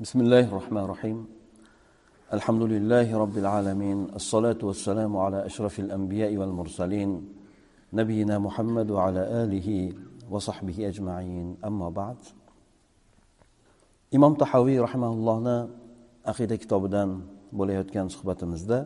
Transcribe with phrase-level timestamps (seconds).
[0.00, 1.26] بسم الله الرحمن الرحيم
[2.32, 7.10] الحمد لله رب العالمين الصلاة والسلام على أشرف الأنبياء والمرسلين
[7.92, 9.68] نبينا محمد وعلى آله
[10.30, 12.16] وصحبه أجمعين أما بعد
[14.12, 15.58] imom tahoviy rahimaullohni
[16.30, 17.10] aqida kitobidan
[17.58, 18.78] bo'layotgan suhbatimizda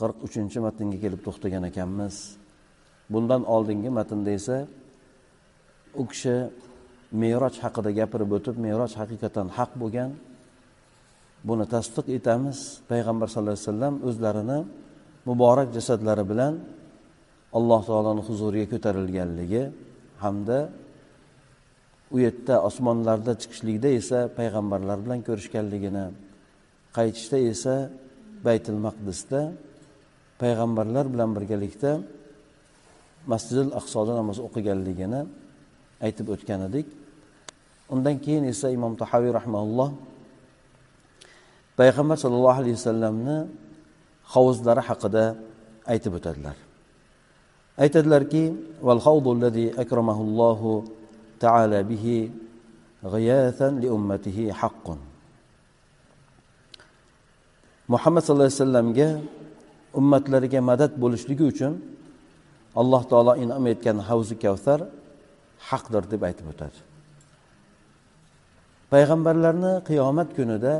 [0.00, 2.16] qirq uchinchi matnga kelib to'xtagan ekanmiz
[3.12, 4.58] bundan oldingi matnda esa
[6.00, 6.36] u kishi
[7.11, 10.11] meroj haqida gapirib o'tib meroj haqiqatan haq bo'lgan.
[11.47, 12.57] Buni tasdiq etamiz.
[12.91, 14.59] Payg'ambar sallallohu alayhi vasallam o'zlarini
[15.29, 16.53] muborak jasadlari bilan
[17.57, 19.63] alloh taoloni huzuriga ko'tarilganligi
[20.23, 20.59] hamda
[22.15, 26.05] u yerda osmonlarda chiqishlikda esa payg'ambarlar bilan ko'rishganligini
[26.97, 27.75] qaytishda esa
[28.47, 29.41] baytil maqdisda
[30.41, 31.91] payg'ambarlar bilan birgalikda
[33.31, 35.21] masjidil aqsoda namoz o'qiganligini
[36.05, 36.87] aytib o'tgan edik
[37.93, 39.89] undan keyin esa imom tahaviy rahmaulloh
[41.79, 43.37] payg'ambar sollallohu alayhi vasallamni
[44.33, 45.25] hovuzlari haqida
[45.93, 46.55] aytib o'tadilar.
[47.83, 48.43] Aytadilarki
[48.87, 50.71] val havdullazi akramahullohu
[51.43, 52.17] taala bihi
[53.13, 54.99] g'iyatan li ummatihi haqqun.
[57.93, 59.09] Muhammad sallallohu alayhi vasallamga
[59.99, 61.73] ummatlariga madad bo'lishligi uchun
[62.81, 64.79] alloh taolo in'om etgan havzi kavsar
[65.69, 66.77] haqdir deb aytib o'tadi.
[68.93, 70.73] Payg'ambarlarni qiyomat kunida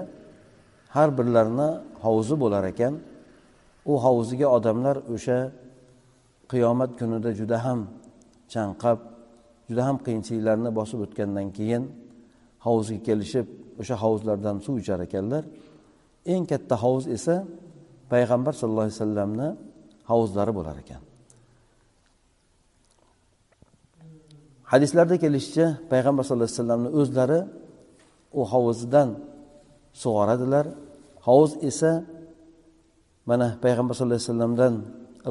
[0.96, 1.70] har birlarini
[2.06, 2.94] hovzi bo'lar ekan.
[3.92, 5.40] U hovziga odamlar o'sha
[6.52, 7.80] qiyomat kunida juda ham
[8.54, 9.00] chanqab
[9.70, 11.84] juda ham qiyinchiliklarni bosib o'tgandan keyin
[12.66, 13.48] hovuzga kelishib
[13.82, 15.44] o'sha hovuzlardan suv ichar ekanlar.
[16.34, 17.36] Eng katta hovuz esa
[18.12, 19.48] payg'ambar sallallohu alayhi vasallamni
[20.12, 21.02] hovuzlari bo'lar ekan.
[24.72, 27.40] Hadislarda kelishicha payg'ambar sallallohu alayhi vasallamni o'zlari
[28.40, 29.10] u hovuzdan
[30.02, 30.66] sug'oradilar.
[31.28, 31.92] Hovuz esa
[33.30, 34.74] mana payg'ambar sallallohu alayhi vasallamdan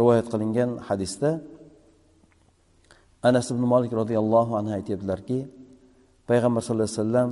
[0.01, 1.31] rivoyat qilingan hadisda
[3.29, 5.39] anas ibn molik roziyallohu anhu aytyaptilarki
[6.29, 7.31] payg'ambar sallallohu alayhi vasallam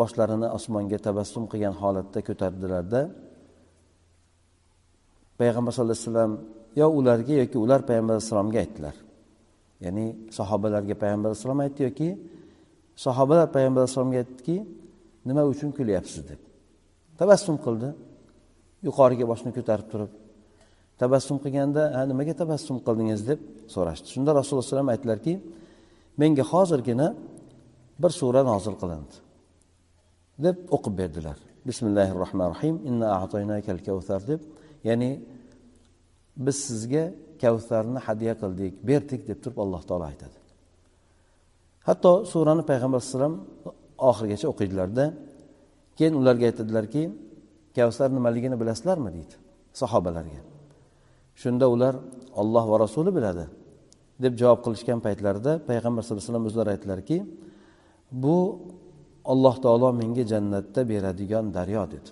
[0.00, 3.00] boshlarini osmonga tabassum qilgan holatda ko'tardilarda
[5.40, 6.32] payg'ambar sallallohu alayhi vasallam
[6.80, 9.05] yo ularga yoki ular payg'ambar alayhissalomga aytdilar.
[9.84, 10.06] Ya'ni
[10.38, 12.08] sahobalarga payg'ambar alayhissalom aytdi yoki
[13.06, 14.56] sahobalar payg'ambar alayhissalomga aytdiki
[15.28, 16.40] nima uchun kulyapsiz deb.
[17.20, 17.88] Tabassum qildi.
[18.86, 20.12] Yuqoriga boshini ko'tarib turib
[21.00, 23.20] tabassum qilganda ha nimaga tabassum qildingiz?
[23.30, 23.40] deb
[23.74, 24.06] so'rashdi.
[24.14, 25.32] Shunda rasululloh alayhi vasallam aytdilarki
[26.20, 27.08] menga hozirgina
[28.02, 29.16] bir sura nozil qilindi
[30.44, 31.38] deb o'qib berdilar.
[31.68, 34.40] Bismillahi rohmanir rohim inna atoynakal kavsar deb.
[34.88, 35.10] Ya'ni
[36.44, 37.04] biz sizga
[37.42, 40.38] kavsarni hadya qildik berdik deb turib alloh taolo aytadi.
[41.88, 43.34] Hatto surani payg'ambar alayhisalom
[44.10, 45.04] oxirigacha o'qiydilarda
[45.98, 47.02] keyin ularga aytadilarki
[47.76, 49.34] kavsar nimaligini bilasizlarmi deydi
[49.80, 50.40] sahobalarga.
[51.40, 51.94] Shunda ular
[52.40, 53.44] olloh va rasuli biladi
[54.24, 57.16] deb javob qilishgan paytlarida payg'ambar sallallohu alayhi vasallam o'zlari aytdilarki
[58.22, 58.38] bu
[59.32, 62.10] alloh taolo menga jannatda beradigan daryo dedi.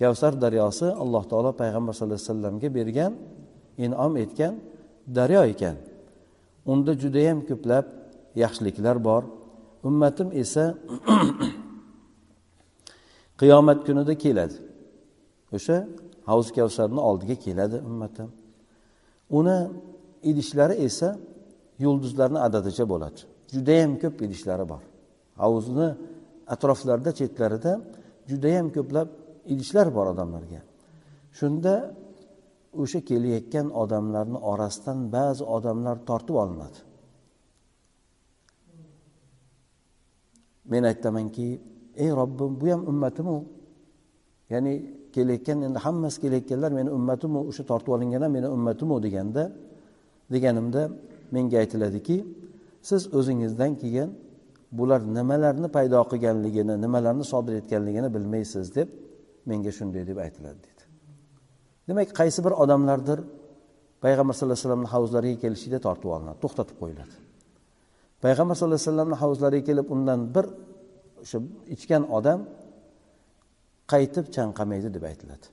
[0.00, 3.12] Kavsar daryosi alloh taolo payg'ambar sallallohu alayhi vasallamga bergan
[3.84, 4.54] inom etgan
[5.16, 5.76] daryo ekan.
[6.72, 7.86] Unda judayam ko'plab
[8.42, 9.22] yaxshiliklar bor.
[9.88, 10.64] Ummatim esa
[13.40, 14.56] qiyomat kunida keladi.
[15.56, 15.76] O'sha
[16.30, 18.28] havz kavsarni oldiga keladi ummatim.
[19.38, 19.58] Uni
[20.30, 21.08] idishlari esa
[21.84, 23.20] yulduzlarni adadicha bo'ladi.
[23.54, 24.82] Judayam ko'p idishlari bor.
[25.42, 25.88] Havuzni
[26.54, 27.72] atroflarida chetlarida
[28.30, 29.08] judayam ko'plab
[29.52, 30.60] idishlar bor odamlarga.
[31.38, 31.74] Shunda
[32.80, 36.78] o'sha kelayotgan odamlarni orasidan ba'zi odamlar tortib olinadi.
[40.72, 41.46] Men aytamanki
[42.02, 43.36] ey robbim bu ham ummatimu?
[44.52, 44.74] Ya'ni
[45.14, 49.42] kelayotgan endi hammasi kelayotganlar meni ummatimu o'sha tortib olingan ham meni ummatimu deganda
[50.34, 50.82] deganimda
[51.34, 52.16] menga aytiladiki
[52.88, 54.10] siz o'zingizdan keyin
[54.78, 58.88] bular nimalarni paydo qilganligini nimalarni sodir etganligini bilmaysiz deb
[59.50, 60.79] menga shunday deb aytiladi dedi.
[61.88, 63.18] Demak qaysi bir odamlardir
[64.04, 67.14] payg'ambar sallallohu alayhi vasallamni havuzlariga kelishida tortib olinadi to'xtatib qo'yiladi.
[68.24, 70.46] Payg'ambar sallallohu alayhi vasallamni havuzlariga kelib undan bir
[71.22, 71.38] o'sha
[71.74, 72.40] ichgan odam
[73.92, 75.46] qaytib chanqamaydi deb aytiladi.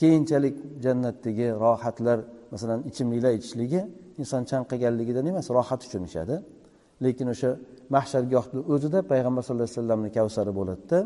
[0.00, 2.18] Keyinchalik jannatdagi rohatlar
[2.52, 3.80] masalan ichimliklar ichishligi
[4.22, 6.36] inson chanqaganligidan emas rohat uchun ichadi
[7.04, 7.50] lekin o'sha
[7.94, 10.98] mahshargohni o'zida payg'ambar sallallohu alayhi vasallamni kavsari bo'ladida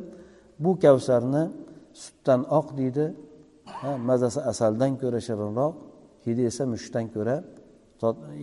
[0.64, 1.42] bu kavsarni
[2.02, 3.04] sutdan oq deydi
[4.08, 5.74] mazasi asaldan ko'ra shirinroq
[6.26, 7.36] hidi esa mushukdan ko'ra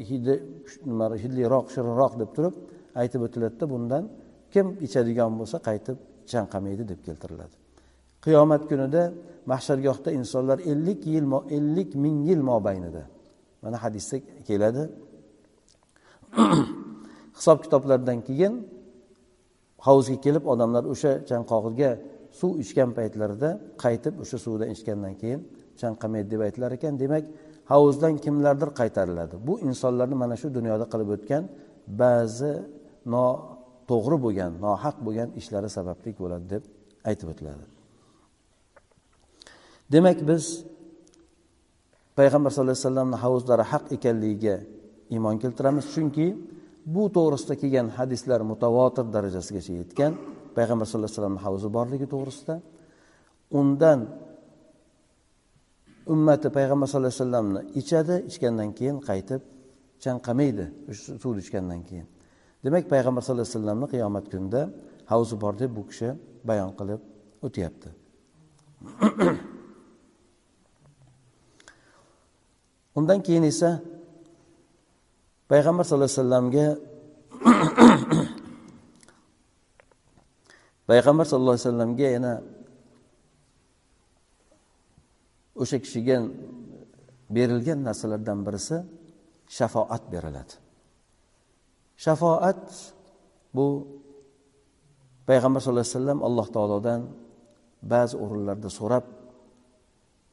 [0.09, 0.33] hidi
[0.89, 2.55] nima hidliroq shirinroq deb turib
[3.01, 4.03] aytib o'tiladida bundan
[4.53, 5.97] kim ichadigan bo'lsa qaytib
[6.31, 7.55] chanqamaydi deb keltiriladi.
[8.25, 9.03] Qiyomat kunida
[9.51, 11.25] mahshargohda insonlar ellik yil
[11.57, 13.03] ellik ming yil mobaynida.
[13.63, 14.17] Mana hadisda
[14.47, 14.83] keladi.
[17.37, 18.53] Hisob kitoblardan keyin
[19.85, 21.91] hovuzga kelib odamlar o'sha chanqog'iga
[22.39, 23.49] suv ichgan paytlarida
[23.83, 25.41] qaytib o'sha suvdan ichgandan keyin
[25.81, 26.93] chanqamaydi deb aytilar ekan.
[27.03, 27.23] Demak
[27.71, 29.35] hovuzdan kimlardir qaytariladi.
[29.47, 31.43] Bu insonlarni mana shu dunyoda qilib o'tgan
[32.01, 32.53] ba'zi
[33.13, 36.63] noto'g'ri bo'lgan nohaq bo'lgan ishlari sababli bo'ladi deb
[37.09, 37.65] aytib o'tiladi.
[39.93, 40.43] Demak biz
[42.19, 44.55] payg'ambar sallallohu alayhi vasallamni havuzlari haq ekanligiga
[45.15, 45.85] iymon keltiramiz.
[45.93, 46.27] Chunki
[46.93, 50.13] bu to'g'risida kelgan hadislar mutavotir darajasigacha yetgan.
[50.57, 52.55] Payg'ambar sallallohu alayhi vasallamni havzi borligi to'g'risida
[53.59, 53.99] undan
[56.13, 59.41] ummati payg'ambar sallallohu alayhi vasallamni ichadi ichgandan keyin qaytib
[60.03, 62.07] chanqamaydi o'sha suvni ichgandan keyin.
[62.63, 64.61] Demak payg'ambar sallallohu alayhi vasallamni qiyomat kunida
[65.11, 66.09] havzi bor deb bu kishi
[66.49, 67.01] bayon qilib
[67.45, 67.89] o'tyapti.
[72.97, 73.69] Undan keyin esa
[75.51, 76.67] payg'ambar sallallohu alayhi vasallamga
[80.89, 82.33] payg'ambar sallallohu alayhi vasallamga yana
[85.61, 86.17] o'sha kishiga
[87.35, 88.77] berilgan narsalardan birisi
[89.57, 90.53] shafoat beriladi.
[92.05, 92.63] Shafoat
[93.55, 93.65] bu
[95.29, 97.01] payg'ambar sallallohu alayhi vasallam alloh taolodan
[97.93, 99.05] ba'zi o'rinlarda so'rab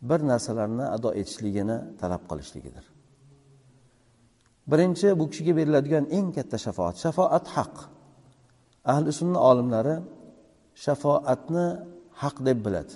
[0.08, 2.84] bir narsalarni ado etishligini talab qilishligidir.
[4.70, 7.74] Birinchi bu kishiga beriladigan eng katta shafoat shafoat haq.
[8.92, 9.96] Ahli sunna olimlari
[10.84, 11.66] shafoatni
[12.22, 12.94] haq deb biladi.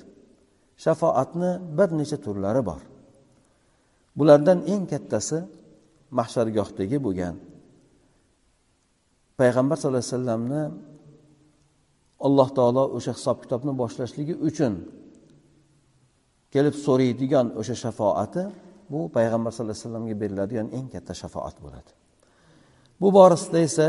[0.85, 2.83] Shafoatni bir necha turlari bor.
[4.19, 5.39] Bulardan eng kattasi
[6.19, 7.35] mahshargohdagi bo'lgan.
[9.41, 10.63] Payg'ambar sallallohu alayhi vasallamni
[12.27, 14.75] alloh taolo o'sha hisob kitobni boshlashligi uchun
[16.55, 18.43] kelib so'raydigan o'sha shafoati
[18.93, 21.91] bu payg'ambar sallallohu alayhi vasallamga beriladigan eng katta shafoat bo'ladi.
[23.01, 23.87] Bu borasida esa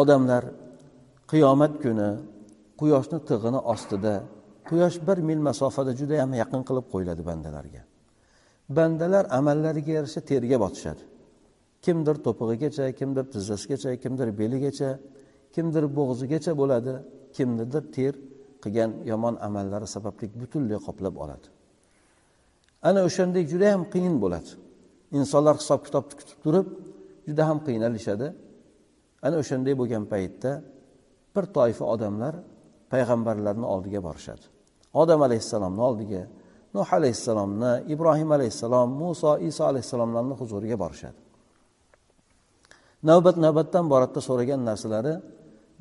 [0.00, 0.42] odamlar
[1.30, 2.10] qiyomat kuni
[2.80, 4.14] quyoshni tig'ini ostida
[4.68, 7.82] quyosh bir mil masofada juda yam yaqin qilib qo'yiladi bandalarga.
[8.76, 11.02] Bandalar amallariga yarasha terga botishadi.
[11.84, 14.90] Kimdir to'pig'igacha kimdir tizzasigacha kimdir beligacha
[15.54, 16.92] kimdir bo'g'zigacha bo'ladi
[17.36, 18.14] kimnidir ter
[18.62, 21.46] qilgan yomon amallari sababli butunlay qoplab oladi.
[22.88, 24.50] Ana o'shanday juda ham qiyin bo'ladi.
[25.18, 26.66] Insonlar hisob kitobni kutib turib
[27.28, 28.26] juda ham qiynalishadi.
[29.26, 30.50] Ana o'shanday bo'lgan paytda
[31.36, 32.34] bir toifa odamlar
[32.92, 34.44] payg'ambarlarni oldiga borishadi.
[35.02, 36.22] Odam alayhissalomni oldiga
[36.76, 41.18] nuh alayhissalomni ibrohim alayhissalom muso iso alayhissalomlarni huzuriga borishadi.
[43.10, 45.14] Navbat navbatdan boradida so'ragan narsalari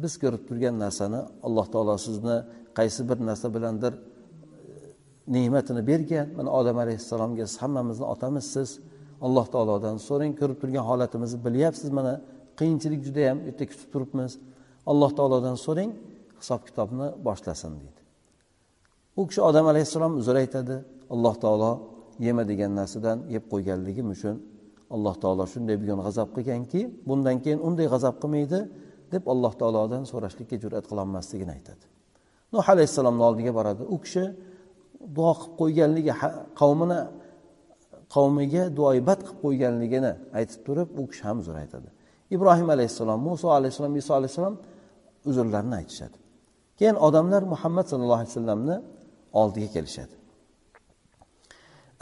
[0.04, 2.38] biz ko'rib turgan narsani alloh taolo sizni
[2.78, 4.00] qaysi bir narsa bilandir e,
[5.36, 8.69] ne'matini bergan mana odam alayhissalomga siz hammamizni otamizsiz
[9.25, 12.13] alloh taolodan so'rang ko'rib turgan holatimizni bilyapsiz mana
[12.60, 14.31] qiyinchilik juda yam u yerda kutib turibmiz.
[14.92, 15.92] Alloh taolodan so'rang
[16.40, 18.02] hisob kitobni boshlasin deydi.
[19.20, 20.76] U kishi odam alayhissalom uzr aytadi
[21.14, 21.72] alloh taolo
[22.26, 24.36] yema degan narsadan yeb qo'yganligim uchun
[24.96, 28.60] alloh taolo shunday bugun g'azab qilganki bundan keyin unday g'azab qilmaydi
[29.14, 31.86] deb alloh taolodan so'rashlikka jur'at qilolmasligini aytadi.
[32.54, 33.84] Nuh alayhissalomni oldiga boradi.
[33.96, 34.24] U kishi
[35.18, 36.13] duo qilib qo'yganligi
[36.62, 37.00] qavmini
[38.15, 41.89] qavmiga duoibat qilib qo'yganligini aytib turib u kishi ham uzr aytadi.
[42.36, 44.56] Ibrohim alayhissalom muso alayhissalom iso alayhissalom
[45.29, 46.17] uzrlarini aytishadi.
[46.79, 48.75] Keyin odamlar muhammad sallallohu alayhi vasallamni
[49.41, 50.15] oldiga kelishadi.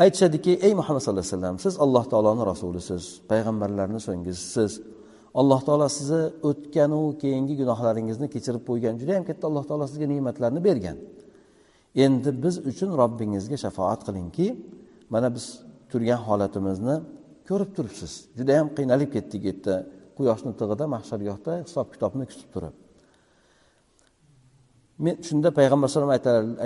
[0.03, 4.71] Aytishadiki ey muhammad sallallohu alayhi vasallam siz alloh taoloni rasulisiz payg'ambarlarni so'nggisiz
[5.39, 10.61] alloh taolo sizni o'tganu keyingi gunohlaringizni kechirib qo'ygan juda yam katta alloh taolo sizga ne'matlarni
[10.67, 10.97] bergan.
[12.05, 14.47] Endi biz uchun robbingizga shafoat qilingki
[15.13, 15.45] mana biz
[15.91, 16.95] turgan holatimizni
[17.49, 18.11] ko'rib turibsiz.
[18.37, 19.75] Juda yam qiynalib ketdik u yerda
[20.17, 22.75] quyoshni tig'ida mahshargohda hisob kitobni kutib turib.
[25.05, 26.11] Men shunda payg'ambar alayhisalom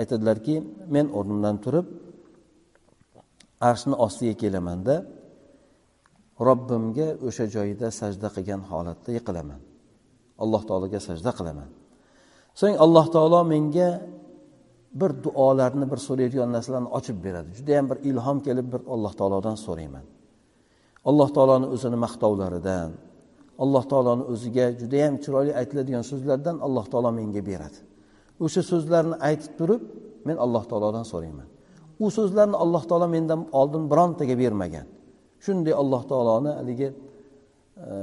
[0.00, 0.54] aytadilarki
[0.94, 1.86] men o'rnimdan turib
[3.68, 4.94] arshni ostiga kelamanda
[6.48, 9.60] robbimga o'sha joyida sajda qilgan holatda yiqilaman.
[10.42, 11.68] Alloh taologa sajda qilaman.
[12.60, 13.88] So'ng alloh taolo menga
[15.00, 17.48] bir duolarni bir so'raydigan narsalarni ochib beradi.
[17.58, 20.04] Judayam bir ilhom kelib bir alloh taolodan so'rayman.
[21.10, 22.90] Alloh taoloni o'zini maqtovlaridan
[23.64, 27.78] alloh taoloni o'ziga judayam chiroyli aytiladigan so'zlardan alloh taolo menga beradi.
[28.44, 29.82] O'sha so'zlarni aytib turib
[30.28, 31.48] men alloh taolodan so'rayman.
[32.04, 34.86] U so'zlarni alloh taolo mendan oldin birontaga bermagan.
[35.44, 37.94] Shunday alloh taoloni haligi e,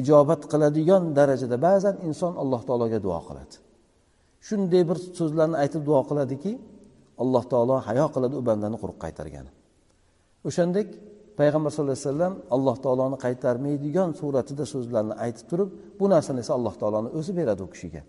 [0.00, 3.54] ijobat qiladigan darajada ba'zan inson alloh taologa duo qiladi.
[4.48, 6.52] Shunday bir so'zlarni aytib duo qiladiki
[7.22, 9.50] alloh taolo hayo qiladi u bandani quruq qaytargani.
[10.48, 10.88] O'shandek
[11.38, 16.74] payg'ambar sallallohu alayhi vasallam alloh taoloni qaytarmaydigan suratida so'zlarni aytib turib bu narsani esa alloh
[16.80, 18.02] taoloni o'zi beradi u kishiga.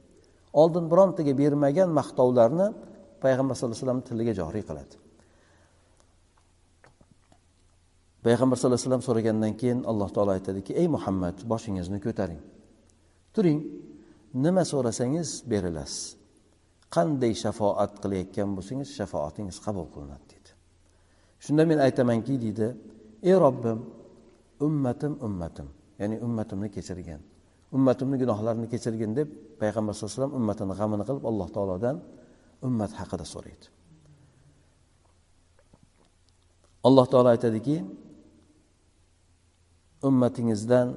[0.61, 2.67] Oldin birontaga bermagan maqtovlarni
[3.23, 4.95] payg'ambar sallallohu alayhi vasallam tiliga joriy qiladi.
[8.25, 12.41] Payg'ambar sallallohu alayhi vasallam so'ragandan keyin alloh taolo aytadiki ey muhammad boshingizni ko'taring.
[13.35, 13.59] Turing.
[14.45, 16.17] Nima so'rasangiz berilasiz.
[16.95, 20.51] Qanday shafoat qilayotgan bo'lsangiz shafoatingiz qabul qilinadi deydi
[21.45, 22.67] shunda men aytamanki deydi
[23.29, 23.79] ey robbim
[24.67, 25.67] ummatim ummatim
[25.99, 27.21] ya'ni ummatimni kechirgin
[27.75, 29.27] ummatimni gunohlarini kechirgin deb
[29.61, 31.95] payg'ambar sallallohu alayhi vasallam ummatini g'amini qilib alloh taolodan
[32.67, 33.65] ummat haqida so'raydi.
[36.87, 37.75] Alloh taolo aytadiki
[40.09, 40.87] ummatingizdan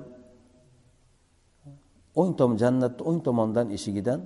[2.21, 4.21] o'ng tom jannatni o'ng tomondan eshigidan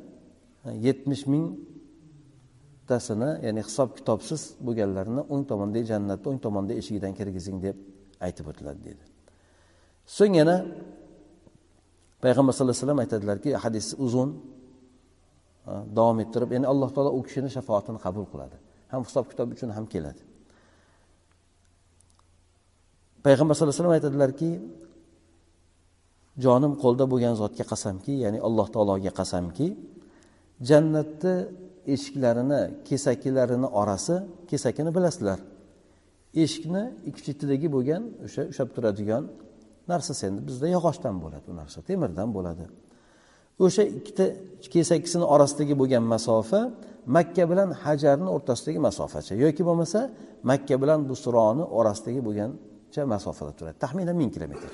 [0.87, 7.77] yetmish mingtasini ya'ni hisob kitobsiz bo'lganlarini o'ng tomondagi jannatni o'ng tomonda eshigidan kirgizing deb
[8.27, 9.05] aytib o'tiladi deydi
[10.17, 10.57] so'ng yana
[12.25, 14.31] payg'ambar sallallohu alayhi vasallam aytadilarki hadis uzun
[15.97, 18.57] davom ettirib ya'ni alloh taolo u kishini shafoatini qabul qiladi.
[18.93, 20.23] Ham hisob kitob uchun ham keladi.
[23.25, 24.51] Payg'ambar sallallohu alayhi vasallam aytadilarki
[26.45, 29.67] jonim qo'lda bo'lgan zotga qasamki ya'ni alloh taologa qasamki
[30.69, 31.35] jannatni
[31.95, 34.17] eshiklarini kesaklarini orasi
[34.51, 35.39] kesakini bilasizlar.
[36.45, 39.23] Eshikni ikki chetidagi bo'lgan o'sha ushlab turadigan
[39.93, 42.65] narsasi endi bizda yog'ochdan bo'ladi u narsa temirdan bo'ladi.
[43.65, 44.25] O'sha ikkita
[44.75, 46.61] kesakisini orasidagi bo'lgan masofa
[47.17, 49.35] makka bilan hajarni o'rtasidagi masofacha.
[49.45, 50.01] Yoki bo'lmasa
[50.51, 53.77] makka bilan busroni orasidagi bo'lgancha masofada turadi.
[53.85, 54.71] Taxminan ming kilometr.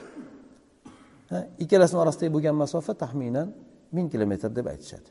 [1.62, 3.48] Ikkalasini orasidagi bo'lgan masofa taxminan
[3.96, 5.08] ming kilometr deb aytishadi.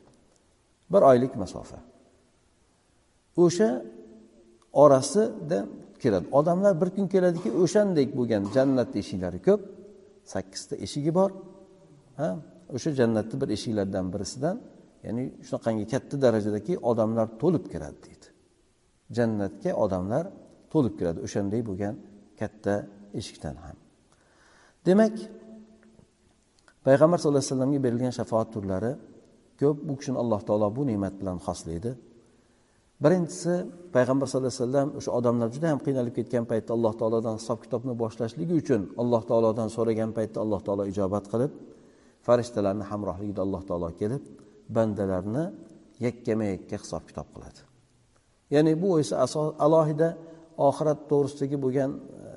[0.92, 1.78] Bir oylik masofa.
[3.36, 3.70] O'sha
[4.72, 5.58] orasida
[6.02, 6.26] kiradi.
[6.32, 9.60] Odamlar bir kun keladiki o'shandek bo'lgan jannatni eshiklari ko'p.
[10.32, 11.30] Sakkizta eshigi bor.
[12.20, 12.28] Ha?
[12.76, 14.56] O'sha jannatni bir eshiklaridan birisidan
[15.06, 18.26] ya'ni shunaqangi katta darajadaki odamlar to'lib kiradi deydi.
[19.16, 20.24] Jannatga odamlar
[20.72, 21.94] to'lib kiradi o'shanday bo'lgan
[22.40, 22.74] katta
[23.20, 23.76] eshikdan ham.
[24.88, 25.14] Demak
[26.86, 28.92] payg'ambar sallallohu alayhi vasallamga berilgan shafoat turlari
[29.60, 29.76] ko'p.
[29.88, 31.90] Bu kishini alloh taolo bu ne'mat bilan xoslaydi.
[33.04, 33.54] Birinchisi
[33.94, 37.92] payg'ambar sallallohu alayhi vasallam o'sha odamlar juda yam qiynalib ketgan paytda alloh taolodan hisob kitobni
[38.02, 41.52] boshlashligi uchun alloh taolodan so'ragan paytda alloh taolo ijobat qilib
[42.26, 44.22] farishtalarni hamrohligida alloh taolo kelib
[44.76, 45.44] bandalarni
[46.06, 47.60] yakkama yakka hisob kitob qiladi.
[48.54, 49.16] Ya'ni bu esa
[49.66, 50.08] alohida
[50.68, 52.30] oxirat to'g'risidagi bo'lgan e,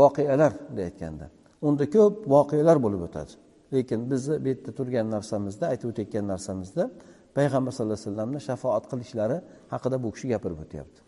[0.00, 1.26] voqealar voqealar deyayotganda
[1.66, 3.32] unda ko'p voqealar bo'lib o'tadi.
[3.74, 6.84] Lekin bizni bu yerda turgan narsamizda aytib o'tayotgan narsamizda
[7.36, 9.38] payg'ambar sallallohu alayhi vasallamni shafoat qilishlari
[9.72, 10.98] haqida bu kishi gapirib o'tyapti.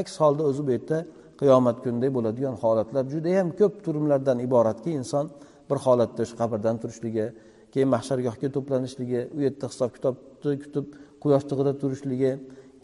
[0.00, 0.98] Aks holda o'zi bu yerda
[1.40, 5.26] qiyomat kunida bo'ladigan holatlar judayam ko'p turumlardan iboratki inson
[5.68, 7.26] bir holatda shu qabrdan turishligi
[7.72, 10.86] keyin mahshargohga to'planishligi u yerda hisob kitobni kutib
[11.22, 12.32] quyosh tig'ida turishligi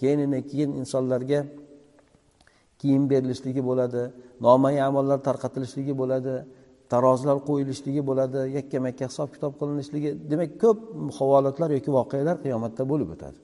[0.00, 1.40] keyin keyin insonlarga
[2.80, 4.02] kiyim berilishligi bo'ladi
[4.46, 6.34] nomai amallar tarqatilishligi bo'ladi.
[6.92, 10.78] Tarozilar qo'yilishligi bo'ladi yakka makka hisob kitob qilinishligi demak ko'p
[11.18, 13.38] havolatlar yoki voqealar qiyomatda bo'lib o'tadi.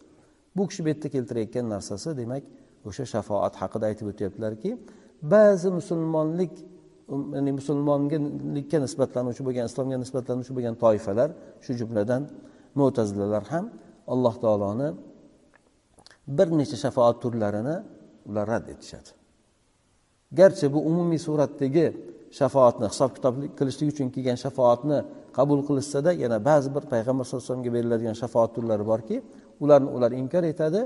[0.56, 2.42] Bu kishi bu yerda keltirayotgan narsasi demak
[2.88, 4.70] o'sha shafoat haqida aytib o'tyaptilarki
[5.34, 6.54] ba'zi musulmonlik
[7.36, 11.30] ya'ni musulmonlikka nisbatlanuvchi bo'lgan islomga nisbatlanuvchi bo'lgan toifalar
[11.64, 12.22] shu jumladan
[12.80, 13.64] mo'tazilalar ham
[14.14, 14.88] alloh taoloni
[16.36, 17.76] bir necha shafoat turlarini
[18.28, 19.10] ular rad etishadi.
[20.38, 21.86] Garchi bu umumiy suratdagi
[22.38, 24.98] shafoatni hisob kitob qilishlik uchun kelgan shafoatni
[25.38, 29.16] qabul qilishsada yana ba'zi bir payg'ambar sallallohu alayhi vasallamga beriladigan shafoat turlari borki
[29.64, 30.80] ularni ular inkor etadi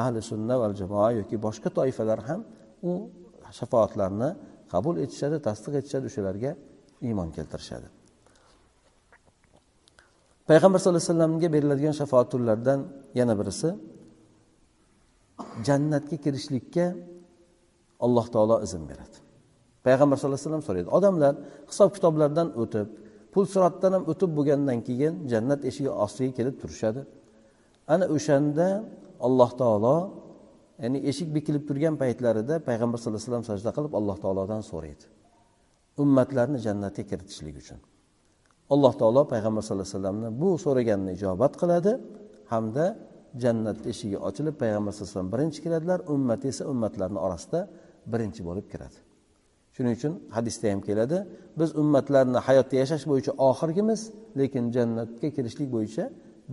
[0.00, 2.40] ahli sunna val jamoa yoki boshqa toifalar ham
[2.90, 2.92] u
[3.58, 4.30] shafoatlarni
[4.72, 6.50] qabul etishadi tasdiq etishadi o'shalarga
[7.06, 7.88] iymon keltirishadi.
[10.48, 12.80] Payg'ambar sallallohu alayhi vasallamga beriladigan shafoat turlaridan
[13.18, 13.68] yana birisi
[15.66, 16.86] jannatga kirishlikka
[18.04, 19.25] alloh taolo izn beradi.
[19.86, 20.88] Payg'ambar sallallohu alayhi vasallam so'raydi.
[20.98, 21.32] Odamlar
[21.70, 22.88] hisob kitoblardan o'tib
[23.32, 27.00] pul sirotdan ham o'tib bo'lgandan keyin jannat eshigi ostiga kelib turishadi.
[27.94, 28.66] Ana o'shanda
[29.26, 29.96] alloh taolo
[30.82, 35.04] ya'ni eshik bekilib turgan paytlarida payg'ambar sallallohu alayhi vasallam sajda qilib alloh taolodan so'raydi.
[36.02, 37.80] Ummatlarni jannatga kiritishlik uchun.
[38.74, 41.92] Alloh taolo payg'ambar sallallohu alayhi vasallamni bu so'raganini ijobat qiladi
[42.52, 42.84] hamda
[43.42, 47.60] jannat eshigi ochilib payg'ambar sallallohu alayhi vasallam birinchi kiradilar ummati esa ummatlarni orasida
[48.12, 48.98] birinchi bo'lib kiradi.
[49.76, 51.18] Shuning uchun hadisda ham keladi
[51.60, 54.00] biz ummatlarni hayotda yashash bo'yicha oxirgimiz
[54.40, 56.04] lekin jannatga kirishlik bo'yicha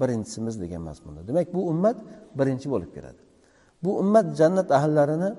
[0.02, 1.22] birinchisimiz degan mazmunda.
[1.30, 1.98] Demak bu ummat
[2.40, 3.22] birinchi bo'lib keladi.
[3.84, 5.30] Bu ummat jannat ahllarini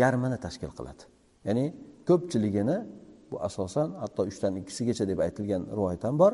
[0.00, 1.02] yarmini tashkil qiladi.
[1.46, 1.64] Ya'ni
[2.08, 2.76] ko'pchiligini
[3.30, 6.32] bu asosan hatto uchdan ikkisigacha deb aytilgan rivoyat ham bor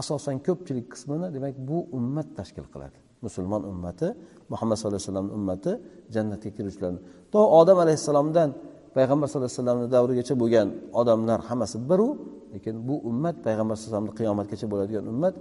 [0.00, 2.98] asosan ko'pchilik qismini demak bu ummat tashkil qiladi.
[3.26, 4.08] Musulmon ummati
[4.52, 5.72] muhammad sallallohu alayhi vasallam ummati
[6.14, 7.00] jannatga kiruvchilarni.
[7.32, 8.48] To odam alayhissalomdan
[8.96, 10.68] payg'ambar sallallohu alayhi vasallamni davrigacha bo'lgan
[11.00, 12.08] odamlar hammasi biru
[12.54, 15.34] lekin bu ummat payg'ambar sallallohu alayhi vasallamni qiyomatgacha bo'ladigan ummat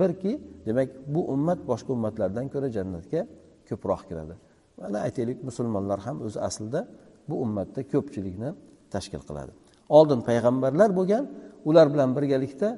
[0.00, 0.32] birki
[0.66, 3.20] demak bu ummat boshqa ummatlardan ko'ra jannatga
[3.68, 4.34] ko'proq kiradi.
[4.80, 6.80] Mana aytaylik musulmonlar ham o'zi aslida
[7.28, 8.50] bu ummatda ko'pchilikni
[8.94, 9.52] tashkil qiladi.
[9.98, 11.24] Oldin payg'ambarlar bo'lgan
[11.68, 12.68] ular bilan birgalikda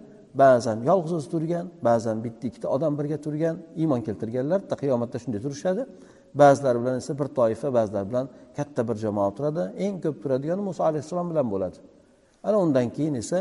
[0.42, 5.82] ba'zan yolg'iz o'zi turgan ba'zan bitta ikkita odam birga turgan iymon keltirganlar qiyomatda shunday turishadi.
[6.40, 9.62] Ba'zilar bilan esa bir toifa ba'zilar bilan katta bir jamoa turadi.
[9.84, 11.78] Eng ko'p turadigani muso alayhissalom bilan bo'ladi.
[12.46, 13.38] Ana undan keyin esa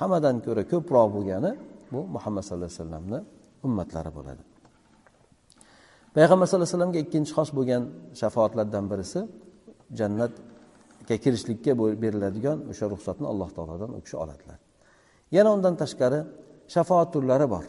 [0.00, 1.50] hammadan ko'ra ko'proq bo'lgani
[1.92, 3.18] bu muhammad sallallohu alayhi vasallamni
[3.66, 4.42] ummatlari bo'ladi.
[6.16, 7.82] Payg'ambar sallallohu alayhi vasallamga ikkinchi xos bo'lgan
[8.20, 9.20] shafoatlardan birisi
[9.98, 14.58] jannatga kirishlikka beriladigan o'sha ruxsatni alloh taolodan u kishi oladilar.
[15.36, 16.20] Yana undan tashqari
[16.74, 17.64] shafoat turlari bor.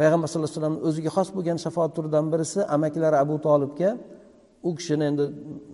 [0.00, 3.90] Payg'ambar sallallohu alayhi vasallamni o'ziga xos bo'lgan shafoat turidan birisi amakilari abu tolibga
[4.68, 5.24] u kishini endi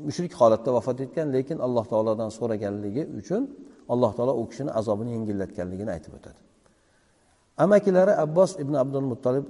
[0.07, 3.43] mushrik holatda vafot etgan lekin alloh taolodan so'raganligi uchun
[3.93, 6.41] alloh taolo u kishini azobini yengillatganligini aytib o'tadi.
[7.65, 9.47] Amakilari abbos ibn abdul muttolib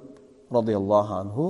[0.57, 1.45] roziyallohu anhu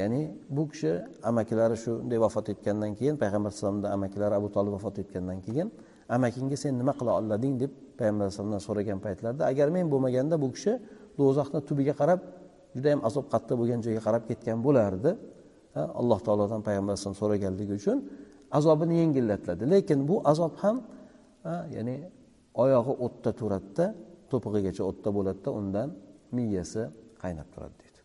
[0.00, 0.22] ya'ni
[0.56, 0.92] bu kishi
[1.30, 5.68] amakilari shunday vafot etgandan keyin payg'ambar alayhisalomni amakilari abu tolib vafot etgandan keyin
[6.16, 10.72] amakingga sen nima qila olading deb payg'ambar alayhisalomdan so'ragan paytlarida agar men bo'lmaganda bu kishi
[11.18, 12.20] do'zaxni tubiga qarab
[12.76, 15.10] judayam azob qattiq bo'lgan joyga qarab ketgan bo'lardi.
[16.00, 17.98] Alloh taolodan payg'ambar alayhisalom so'raganligi uchun
[18.58, 19.62] azobini yengillatadi.
[19.74, 20.76] Lekin bu azob ham
[21.76, 21.96] ya'ni
[22.62, 23.86] oyog'i o'tda turadida
[24.30, 25.88] to'pig'igacha o'tda bo'ladida undan
[26.36, 26.82] miyasi
[27.22, 28.00] qaynab turadi deydi.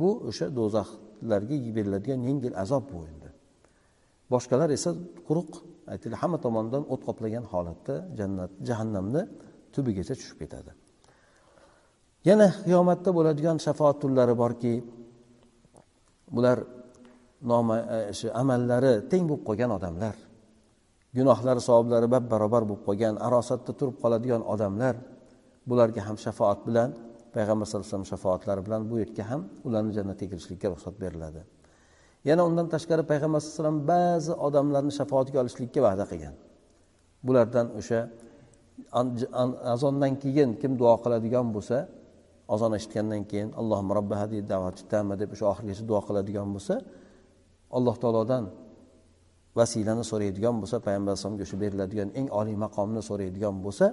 [0.00, 3.30] Bu o'sha do'zaxlarga beriladigan yengil azob bu endi.
[4.32, 4.90] Boshqalar esa
[5.28, 5.52] quruq
[5.92, 9.22] aytaylik hamma tomondan o't qoplagan holatda jannat jahannamni
[9.74, 10.70] tubigacha tushib ketadi.
[12.28, 14.74] Yana qiyomatda bo'ladigan shafoat turlari borki
[16.34, 16.58] bular
[17.52, 20.14] noma e, shu amallari teng bo'lib qolgan odamlar.
[21.16, 24.94] Gunohlari savoblari bab barobar bo'lib qolgan arosatda turib qoladigan odamlar
[25.70, 26.88] bularga ham shafoat bilan
[27.34, 31.40] payg'ambar sallallohu alayhi vasallam shafoatlari bilan bu yerga ham ularni jannatga kirishlikka ruxsat beriladi.
[32.28, 36.34] Yana undan tashqari payg'ambar sallallohu alayhi vasallam ba'zi odamlarni shafoatiga olishlikka va'da qilgan.
[37.26, 38.00] Bulardan o'sha
[39.74, 41.76] azondan keyin kim duo qiladigan bo'lsa
[42.54, 44.38] azon eshitgandan keyin allohim robba hadi
[44.92, 46.74] tama deb o'sha oxirigacha duo qiladigan bo'lsa
[47.76, 48.44] alloh taolodan
[49.58, 53.86] vasilani so'raydigan bo'lsa payg'ambar alayhisalomga o'sha beriladigan eng oliy maqomni so'raydigan bo'lsa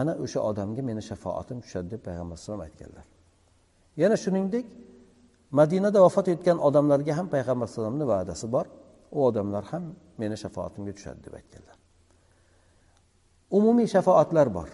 [0.00, 3.06] ana o'sha odamga meni shafaatim tushadi deb payg'ambar alayhisalom aytganlar.
[4.02, 4.66] Yana shuningdek
[5.58, 8.66] madinada vafot etgan odamlarga ham payg'ambar alayhisalomni va'dasi bor.
[9.16, 9.84] U odamlar ham
[10.22, 11.76] meni shafaatimga tushadi deb aytganlar.
[13.58, 14.68] Umumiy shafoatlar bor.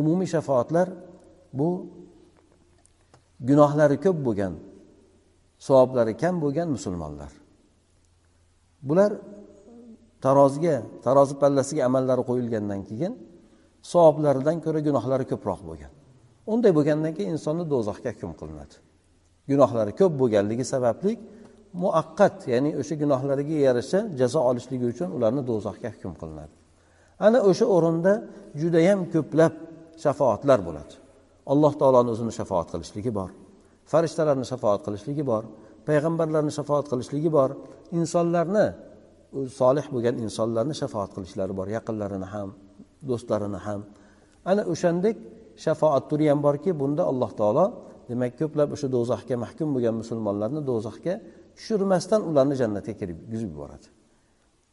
[0.00, 0.88] Umumiy shafoatlar
[1.52, 1.68] bu
[3.48, 4.54] gunohlari ko'p bo'lgan
[5.66, 7.32] savoblari kam bo'lgan musulmonlar.
[8.88, 9.12] Bular
[10.24, 13.12] taroziga tarozi pallasiga amallari qo'yilgandan keyin
[13.92, 15.92] savoblaridan ko'ra gunohlari ko'proq bo'lgan.
[16.52, 18.74] Unday bo'lgandan keyin insonni do'zaxga hukm qilinadi.
[19.50, 21.12] Gunohlari ko'p bo'lganligi sababli
[21.82, 26.54] muaqqat ya'ni o'sha gunohlariga yarasha jazo olishligi uchun ularni do'zaxga hukm qilinadi.
[27.26, 28.12] Ana o'sha o'rinda
[28.60, 29.52] judayam ko'plab
[30.02, 30.94] shafoatlar bo'ladi.
[31.52, 33.30] Alloh taoloni o'zini shafoat qilishligi bor.
[33.92, 35.42] Farishtalarni shafoat qilishligi bor.
[35.88, 37.50] Payg'ambarlarni shafoat qilishligi bor.
[37.98, 38.66] Insonlarni
[39.60, 41.66] solih bo'lgan insonlarni shafoat qilishlari bor.
[41.76, 42.48] Yaqinlarini ham
[43.08, 43.80] do'stlarini ham.
[44.50, 45.16] Ana o'shandek
[45.64, 47.66] shafoat turi ham borki bunda alloh taolo
[48.08, 51.14] demak ko'plab o'sha do'zaxga mahkum bo'lgan musulmonlarni do'zaxga
[51.56, 53.86] tushirmasdan ularni jannatga kirgizib yuboradi.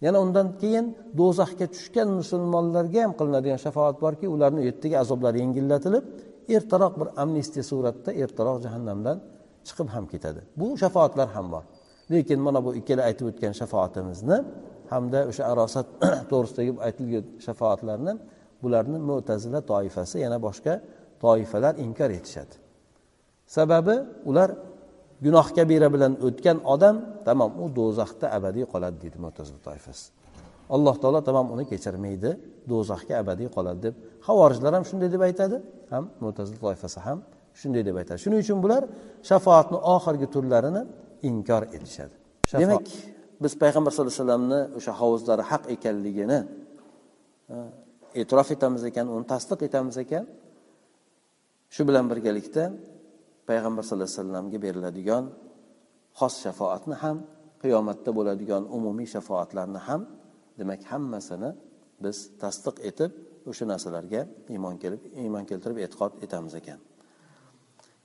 [0.05, 0.85] Yana undan keyin
[1.19, 6.05] do'zaxga tushgan musulmonlarga ham qilinadigan shafoat borki ularni u yerdagi azoblari yengillatilib
[6.57, 9.17] ertaroq bir amnistiya suratda ertaroq jahannamdan
[9.67, 10.41] chiqib ham ketadi.
[10.59, 11.63] Bu shafoatlar ham bor.
[12.11, 14.37] Lekin mana bu ikkala aytib o'tgan shafoatimizni
[14.91, 15.87] hamda o'sha arosat
[16.31, 18.13] to'g'risidagi aytilgan shafoatlarni
[18.63, 20.73] bularni mo'tazila toifasi yana boshqa
[21.23, 22.55] toifalar inkor etishadi.
[23.55, 23.95] Sababi
[24.29, 24.49] ular
[25.25, 26.95] gunoh kabira bilan o'tgan odam
[27.27, 30.05] tamom u do'zaxda abadiy qoladi deydi mo'tazila toifasi.
[30.75, 32.31] Alloh taolo tamom uni kechirmaydi
[32.71, 33.95] do'zaxga abadiy qoladi deb.
[34.27, 35.57] Havorijlar ham shunday deb aytadi
[35.93, 37.17] ham mo'tazil toifasi ham
[37.59, 38.17] shunday deb aytadi.
[38.23, 38.83] Shuning uchun bular
[39.29, 40.81] shafoatni oxirgi turlarini
[41.29, 42.15] inkor etishadi.
[42.61, 42.85] Demak
[43.43, 46.39] biz payg'ambar sallallohu alayhi vasallamni o'sha hovuzlari haq ekanligini
[48.19, 50.25] e'tirof etamiz ekan uni tasdiq etamiz ekan.
[51.75, 52.63] Shu bilan birgalikda
[53.49, 55.23] payg'ambar sallallohu alayhi vasallamga beriladigan
[56.19, 57.17] xos shafoatni ham
[57.63, 60.01] qiyomatda bo'ladigan umumiy shafoatlarni ham
[60.59, 61.49] demak hammasini
[62.03, 63.11] biz tasdiq etib
[63.49, 64.21] o'sha narsalarga
[64.53, 66.79] iymon kelib iymon keltirib e'tiqod etamiz ekan.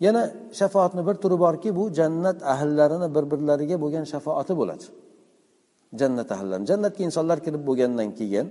[0.04, 0.22] Yana
[0.60, 4.84] shafoatni bir turi borki bu jannat ahllarini bir birlariga bo'lgan shafoati bo'ladi.
[6.00, 8.46] Jannat ahllarini jannatga insonlar kirib bo'lgandan keyin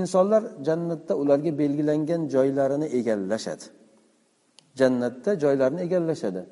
[0.00, 3.64] insonlar jannatda ularga belgilangan joylarini egallashadi.
[4.80, 6.42] Jannatda joylarini egallashadi.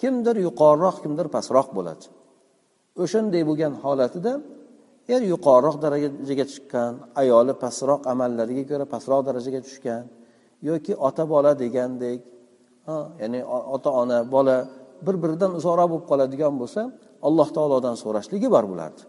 [0.00, 2.04] Kimdir yuqoriroq kimdir pastroq bo'ladi.
[3.02, 4.32] O'shanday bo'lgan holatida
[5.14, 6.92] er yuqoriroq darajaga chiqqan
[7.22, 10.04] ayoli pastroq amallariga ko'ra pastroq darajaga tushgan
[10.68, 12.20] yoki ota bola degandek
[13.20, 13.40] ya'ni
[13.74, 14.56] ota ona bola
[15.06, 16.82] bir biridan uzoqroq bo'lib qoladigan bo'lsa
[17.28, 19.02] alloh taolodan so'rashligi bor bularni.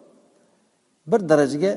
[1.12, 1.72] Bir darajaga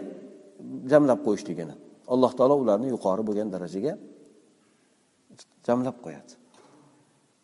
[0.93, 1.75] jamlab qo'yishligini
[2.13, 3.93] alloh taolo ularni yuqori bo'lgan darajaga
[5.67, 6.33] jamlab qo'yadi.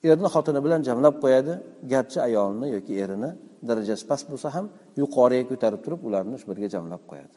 [0.05, 1.53] Erni xotini bilan jamlab qo'yadi
[1.93, 3.31] garchi ayolni yoki erini
[3.69, 4.67] darajasi past bo'lsa ham
[5.01, 7.37] yuqoriga ko'tarib turib ularni shu birga jamlab qo'yadi.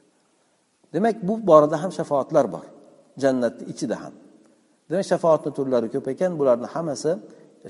[0.93, 2.65] Demak bu borada ham shafoatlar bor.
[3.23, 4.13] Jannatni ichida ham.
[4.89, 7.11] Demak shafoatni turlari ko'p ekan bularni hammasi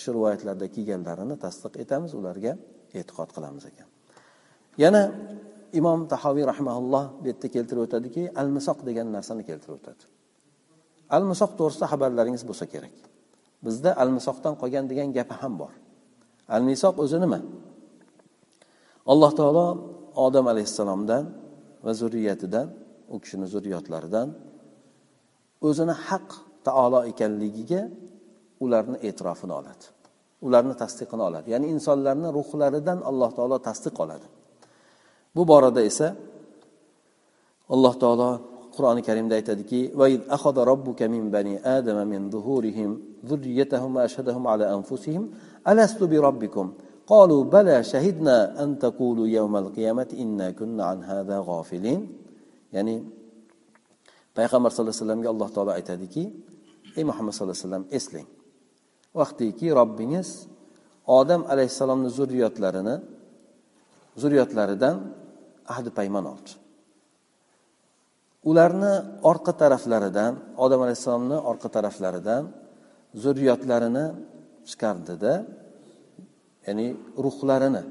[0.04, 2.54] shu rivoyatlarda kelganlarini tasdiq etamiz ularga
[3.00, 3.88] e'tiqod qilamiz ekan.
[4.84, 5.02] Yana
[5.80, 10.04] imom tahoviy rahmaulloh bu yerda keltirib o'tadiki al misoq degan narsani keltirib o'tadi.
[11.16, 12.96] Al misoq to'g'risida xabarlaringiz bo'lsa kerak.
[13.66, 15.74] Bizda almisoqdan qolgan degan gapi ham bor.
[16.56, 17.40] Almisoq o'zi nima?
[19.12, 19.66] Alloh taolo
[20.26, 21.24] odam alayhissalomdan
[21.86, 22.68] va zurriyatidan
[23.14, 24.28] u kishini zurriyotlaridan
[25.68, 26.28] o'zini haq
[26.68, 27.82] taolo ekanligiga
[28.64, 29.86] ularni e'tirofini oladi.
[30.48, 31.48] Ularni tasdiqini oladi.
[31.54, 34.28] Ya'ni insonlarni ruhlaridan alloh taolo tasdiq oladi.
[35.36, 36.08] Bu borada esa
[37.74, 38.30] alloh taolo
[38.76, 39.80] qur'oni karimda aytadiki
[43.21, 45.23] robbuka min bani adama min zuhurihim zurriyatahum ashhadahum ala anfusihim
[45.65, 46.75] alastu bi robbikum
[47.07, 52.27] قالوا بلى شهدنا أن تقولوا يوم القيامة إنا كنا عن هذا غافلين
[52.77, 52.97] ya'ni
[54.37, 56.25] payg'ambar sallallohu alayhi vasallamga alloh taolo aytadiki
[56.99, 58.29] ey muhammad sallallohu alayhi vasallam eslang
[59.21, 60.29] vaqtiki robbingiz
[61.19, 62.97] odam alayhissalomni zurriyotlarini
[64.23, 64.97] zurriyotlaridan
[65.75, 66.53] ahdi paymon oldi
[68.51, 68.95] ularni
[69.31, 70.33] orqa taraflaridan
[70.65, 72.43] odam alayhissalomni orqa taraflaridan
[73.24, 74.06] zurriyotlarini
[74.70, 75.34] chiqardida
[76.68, 76.88] ya'ni
[77.26, 77.84] ruhlarini.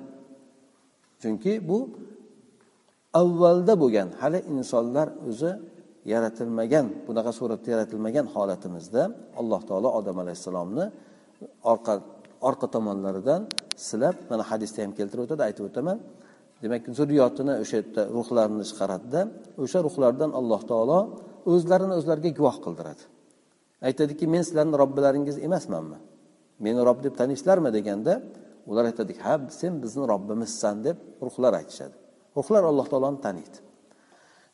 [1.23, 1.79] Chunki bu
[3.21, 5.51] avvalda bo'lgan hali insonlar o'zi
[6.13, 9.03] yaratilmagan bunaqa suratda yaratilmagan holatimizda
[9.41, 10.87] alloh taolo odam alayhissalomni
[11.73, 11.95] orqa
[12.49, 13.41] orqa tomonlaridan
[13.89, 15.99] silab mana hadisda ham keltirib o'tadi aytib o'taman.
[16.63, 19.21] Demak zurriyotini o'sha yerda ruhlarini chiqaradida
[19.65, 20.99] o'sha ruhlardan alloh taolo
[21.53, 23.03] o'zlarini o'zlariga guvoh qildiradi.
[23.83, 25.99] Aytadiki men sizlarni robbilaringiz emasmanmi?
[26.59, 28.23] Meni rob deb taniysizlarmi deganda
[28.67, 31.95] ular aytadiki ha sen bizni robbimizsan deb ruhlar aytishadi.
[32.37, 33.59] Ruhlar alloh taoloni taniydi.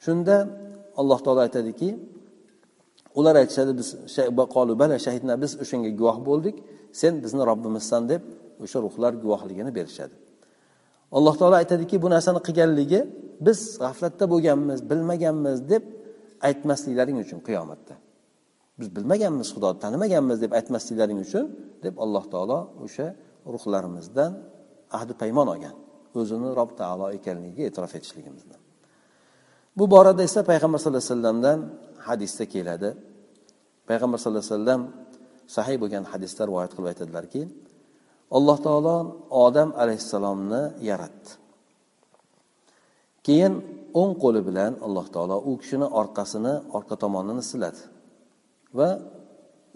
[0.04, 0.48] Shunda
[0.96, 1.88] alloh taolo aytadiki
[3.14, 3.88] ular aytishadi biz
[4.82, 6.56] bala shahidna biz o'shanga guvoh bo'ldik.
[6.92, 8.22] Sen bizni robbimizsan deb
[8.64, 10.14] o'sha ruhlar guvohligini berishadi.
[11.12, 13.00] Alloh taolo aytadiki bu narsani qilganligi
[13.46, 15.82] biz g'aflatda bo'lganmiz bilmaganmiz deb
[16.48, 17.94] aytmasliklaring uchun qiyomatda.
[18.78, 21.44] Biz bilmaganmiz xudoni tanimaganmiz deb aytmasliklaring uchun
[21.84, 23.06] deb alloh taolo o'sha
[23.54, 24.30] ruhlarimizdan
[24.98, 25.76] ahdi paymon olgan
[26.20, 28.60] o'zini rob taolo ekanligiga e'tirof etishligimizdan.
[29.78, 31.58] Bu borada esa payg'ambar sallallohu alayhi vasallamdan
[32.08, 32.88] hadisda keladi.
[33.90, 34.82] Payg'ambar sallallohu alayhi vasallam
[35.56, 37.42] sahiy bo'lgan hadisda rivoyat qilib aytadilarki
[38.36, 38.96] alloh taolo
[39.44, 41.30] odam alayhissalomni yaratdi.
[43.26, 43.52] Keyin
[44.00, 47.80] o'ng qo'li bilan alloh taolo u kishini orqasini orqa tomonini siladi.
[48.78, 48.90] Va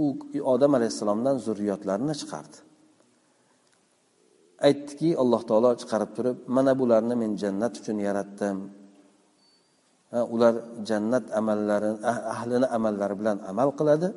[0.04, 0.06] u
[0.54, 2.58] odam alayhissalomdan zurriyotlarini chiqardi.
[4.66, 8.56] Aytdiki alloh taolo chiqarib turib mana bularni men jannat uchun yaratdim.
[10.34, 10.54] Ular
[10.88, 14.08] jannat amallari ah, ahlini amallari bilan amal qiladi.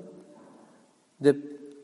[1.25, 1.37] deb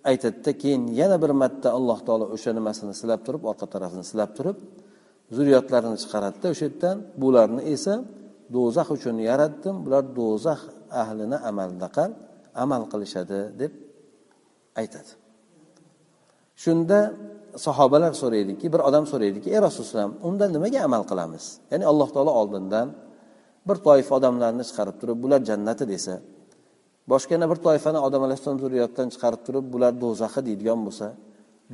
[0.10, 4.58] aytadida keyin yana bir marta alloh taolo o'sha nimasini silab turib orqa tarafini silab turib
[5.36, 7.94] zurriyotlarini chiqaradida o'sha yerdan bularni esa
[8.56, 9.76] do'zax uchun yaratdim.
[9.86, 10.62] Bular do'zax
[11.02, 12.04] ahlini amaldaqa
[12.66, 13.72] amal qilishadi deb
[14.82, 15.12] aytadi.
[16.64, 17.00] Shunda
[17.66, 21.44] sahobalar so'raydiki bir odam so'raydiki ey rasululloh unda nimaga amal qilamiz?
[21.72, 22.88] Ya'ni alloh taolo oldindan
[23.68, 26.16] bir toifa odamlarni chiqarib turib bular jannati desa
[27.12, 31.08] boshqa yana bir toifani odam alayhissalom zurriyatidan chiqarib turib bular do'zaxi deydigan bo'lsa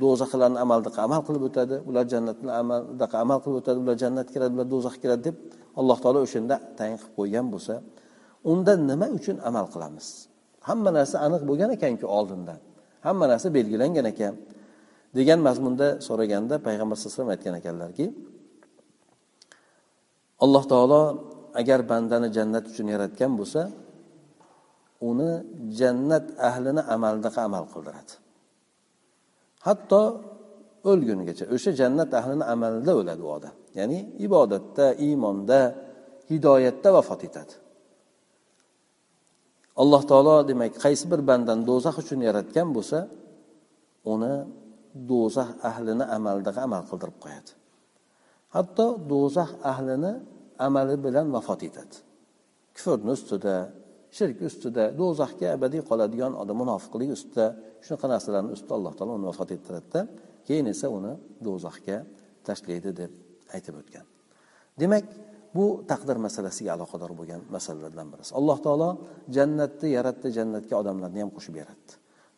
[0.02, 4.68] do'zaxlarni amaldaqa amal qilib o'tadi ular jannatni amaldaqa amal qilib o'tadi ular jannatga kiradi ular
[4.74, 5.36] do'zaxga kiradi deb
[5.80, 7.74] alloh taolo o'shanda tayin qilib qo'ygan bo'lsa
[8.52, 10.06] unda nima uchun amal qilamiz?
[10.68, 12.58] Hamma narsa aniq bo'lgan ekanku oldindan.
[13.06, 14.34] Hamma narsa belgilangan ekan.
[15.18, 18.06] Degan mazmunda so'raganda payg'ambar sallallohu alayhi vasallam aytgan ekanlarki
[20.44, 21.02] alloh taolo
[21.60, 23.62] agar bandani jannat uchun yaratgan bo'lsa
[25.10, 25.30] uni
[25.80, 28.12] jannat ahlini amalidaqa amal qildiradi.
[29.66, 30.02] Hatto
[30.90, 33.54] o'lgunigacha o'sha jannat ahlini amalida o'ladi u odam.
[33.78, 35.60] Ya'ni ibodatda iymonda
[36.30, 37.54] hidoyatda vafot etadi.
[39.82, 42.98] Alloh taolo demak qaysi bir bandani do'zax uchun yaratgan bo'lsa
[44.12, 44.34] uni
[45.10, 47.50] do'zax ahlini amaldagi amal qildirib qo'yadi.
[48.56, 50.12] Hatto do'zax ahlini
[50.66, 51.96] amali bilan vafot etadi.
[52.76, 53.54] Kufrni ustida
[54.16, 57.46] shirk ustida do'zaxga abadiy qoladigan odam munofiqlik ustida
[57.84, 60.00] shunaqa narsalarni ustida alloh taolo uni vafot ettiradida
[60.46, 61.12] keyin esa uni
[61.46, 61.96] do'zaxga
[62.46, 63.10] tashlaydi deb
[63.54, 64.04] aytib o'tgan.
[64.80, 65.04] Demak
[65.56, 68.32] bu taqdir masalasiga aloqador bo'lgan masalalardan birisi.
[68.38, 68.90] Alloh taolo
[69.36, 71.92] jannatni yaratdi jannatga odamlarni ham qo'shib yaratdi.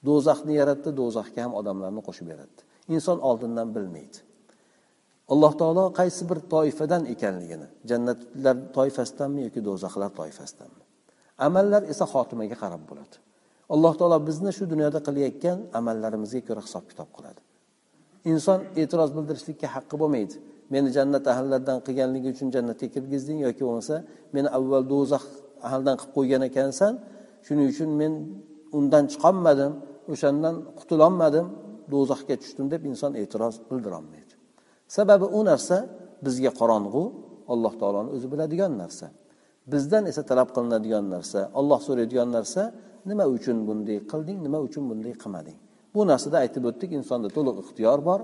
[0.09, 2.61] Do'zaxni yaratdi do'zaxga ham odamlarni qo'shib yaratdi.
[2.95, 4.19] Inson oldindan bilmaydi.
[5.33, 10.83] Alloh taolo qaysi bir toifadan ekanligini jannatlar toifasidanmi yoki do'zaxlar toifasidanmi?
[11.47, 13.17] Amallar esa xotimaga qarab bo'ladi.
[13.75, 17.41] Alloh taolo bizni shu dunyoda qilayotgan amallarimizga ko'ra hisob kitob qiladi.
[18.33, 20.37] Inson e'tiroz bildirishlikka haqqi bo'lmaydi.
[20.73, 23.97] Meni jannat ahllaridan qilganligi uchun jannatga kirgizding yoki bo'lmasa
[24.37, 25.25] meni avval do'zax
[25.67, 26.93] ahlidan qilib qo'ygan ekansan
[27.47, 28.13] shuning uchun men
[28.79, 29.73] undan chiqolmadim
[30.13, 31.47] o'shandan qutulolmadim
[31.93, 34.35] do'zaxga tushdim deb inson e'tiroz bildirolmaydi
[34.97, 35.77] sababi u narsa
[36.27, 37.03] bizga qorong'u
[37.53, 39.07] alloh taoloni o'zi biladigan narsa.
[39.73, 42.63] Bizdan esa talab qilinadigan narsa olloh so'raydigan narsa
[43.11, 45.59] nima uchun bunday qilding nima uchun bunday qilmading?
[45.95, 48.21] Bu narsada aytib o'tdik insonda to'liq ixtiyor bor.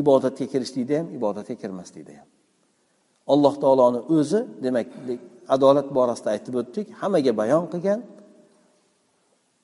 [0.00, 2.28] Ibodatga kirishlikda ham ibodatga kirmaslikda ham
[3.32, 4.86] alloh taoloni o'zi demak
[5.54, 8.00] adolat borasida aytib o'tdik hammaga bayon qilgan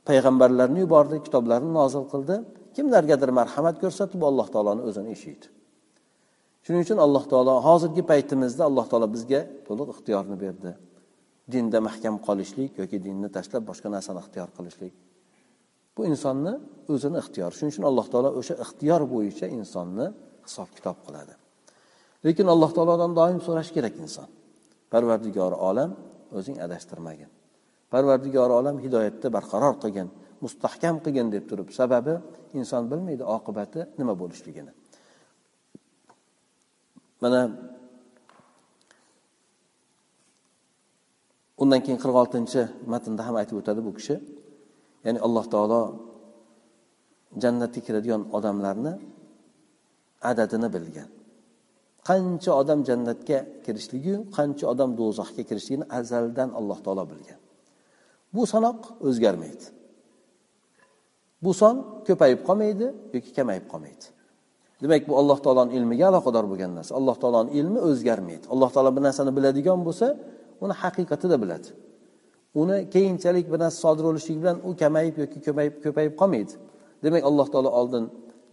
[0.09, 2.37] payg'ambarlarni yubordi kitoblarni nozil qildi
[2.77, 5.47] kimlargadir marhamat ko'rsatib alloh taoloni o'zini eshitdi
[6.65, 10.73] shuning uchun alloh taolo hozirgi paytimizda alloh taolo bizga to'liq ixtiyorni berdi.
[11.53, 14.95] Dinda mahkam qolishlik yoki dinni tashlab boshqa narsani ixtiyor qilishlik
[15.97, 16.53] bu insonni
[16.93, 20.07] o'zini ixtiyori shuning uchun alloh taolo o'sha ixtiyor bo'yicha insonni
[20.47, 21.35] hisob kitob qiladi.
[22.27, 24.29] Lekin alloh taolodan doim so'rash kerak inson.
[24.93, 25.91] Parvardigori olam
[26.39, 27.31] o'zing adashtirmagin.
[27.93, 30.09] Parvardigori olam hidoyatda barqaror qilgin
[30.45, 32.15] mustahkam qilgin deb turib sababi
[32.59, 34.73] inson bilmaydi oqibati nima bo'lishligini.
[37.23, 37.41] Mana
[41.63, 42.61] undan keyin qirq oltinchi
[42.93, 44.17] matnda ham aytib o'tadi bu kishi.
[45.05, 45.83] Ya'ni alloh taolo
[47.43, 48.93] jannatga kiradigan odamlarni
[50.31, 51.11] adadini bilgan.
[52.09, 57.39] Qancha odam jannatga kirishligiyu qancha odam do'zaxga kirishligini azaldan alloh taolo bilgan.
[58.35, 59.67] Bu sanoq o'zgarmaydi.
[61.45, 64.05] Bu son ko'payib qolmaydi yoki kamayib qolmaydi.
[64.83, 66.93] Demak bu alloh taoloni ilmiga aloqador bo'lgan narsa.
[67.01, 68.45] Alloh taoloni ilmi o'zgarmaydi.
[68.53, 70.07] Alloh taolo bir narsani biladigan bo'lsa
[70.65, 71.69] uni haqiqatida biladi.
[72.61, 76.53] Uni keyinchalik bir narsa sodir bo'lishligi bilan u kamayib yoki ko'payib ko'payib qolmaydi.
[77.05, 78.05] Demak alloh taolo oldin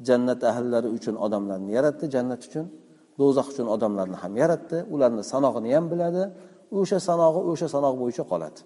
[0.08, 2.66] jannat ahllari uchun odamlarni yaratdi jannat uchun
[3.20, 6.24] do'zax uchun odamlarni ham yaratdi ularni sanog'ini ham biladi
[6.80, 8.60] o'sha sanog'i o'sha sanoq bo'yicha qoladi.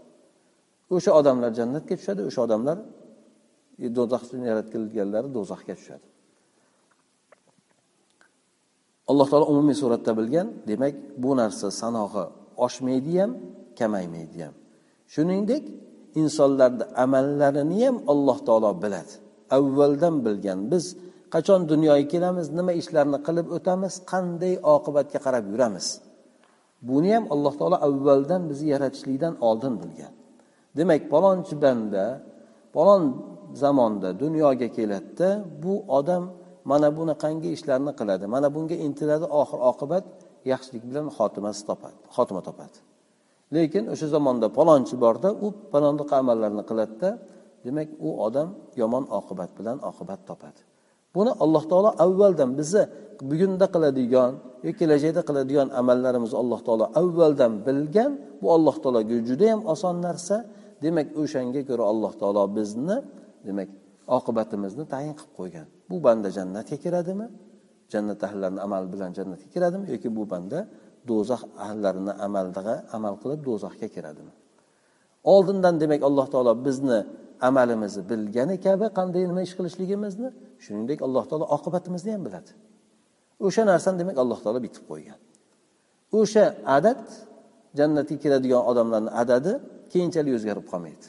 [0.96, 2.78] O'sha odamlar jannatga tushadi o'sha odamlar
[3.86, 6.06] e, do'zax uchun yaratilganlari do'zaxga tushadi.
[9.12, 12.26] Alloh taolo umumiy suratda bilgan demak bu narsa sanog'i
[12.66, 13.32] oshmaydi ham
[13.80, 14.56] kamaymaydi ham.
[15.14, 15.64] Shuningdek
[16.22, 19.14] insonlarni amallarini ham alloh taolo biladi.
[19.58, 20.86] Avvaldan bilgan biz
[21.34, 25.88] qachon dunyoga kelamiz nima ishlarni qilib o'tamiz qanday oqibatga qarab yuramiz?
[26.90, 30.14] Buni ham alloh taolo avvaldan bizni yaratishlikdan oldin bilgan.
[30.78, 32.06] Demak palonchi banda
[32.76, 33.04] palon
[33.62, 35.30] zamonda dunyoga keladida
[35.64, 36.24] bu odam
[36.72, 40.06] mana bunaqangi ishlarni qiladi mana bunga intiladi oxir oqibat
[40.52, 42.78] yaxshilik bilan xotimasi topadi xotima topadi.
[43.56, 47.10] Lekin o'sha zamonda palonchi borda u palondaqa amallarni qiladida
[47.66, 48.50] demak u odam
[48.82, 50.62] yomon oqibat bilan oqibat topadi.
[51.16, 52.84] Buni alloh taolo avvaldan bizni
[53.30, 54.32] bugunda qiladigan
[54.66, 58.12] yoki kelajakda qiladigan amallarimizni alloh taolo avvaldan bilgan
[58.42, 60.38] bu alloh taologa judayam oson narsa.
[60.84, 62.98] Demak o'shanga ko'ra alloh taolo bizni
[63.48, 63.70] demak
[64.18, 65.68] oqibatimizni tayin qilib qo'ygan.
[65.90, 67.28] Bu banda jannatga kiradimi?
[67.94, 69.86] Jannat ahllarini amali bilan jannatga kiradimi?
[69.94, 70.60] Yoki bu banda
[71.10, 74.34] do'zax ahlarini amaldaga amal qilib do'zaxga kiradimi?
[75.34, 77.00] Oldindan demak alloh taolo bizni
[77.50, 80.30] amalimizni bilgani kabi qanday nima ish qilishligimizni
[80.64, 82.52] shuningdek alloh taolo oqibatimizni ham biladi.
[83.46, 85.20] O'sha narsani demak alloh taolo bitib qo'ygan.
[86.20, 86.46] O'sha
[86.78, 87.02] adad
[87.80, 89.52] jannatga kiradigan odamlarni adadi
[89.94, 91.06] keyinchalik o'zgarib qolmaydi.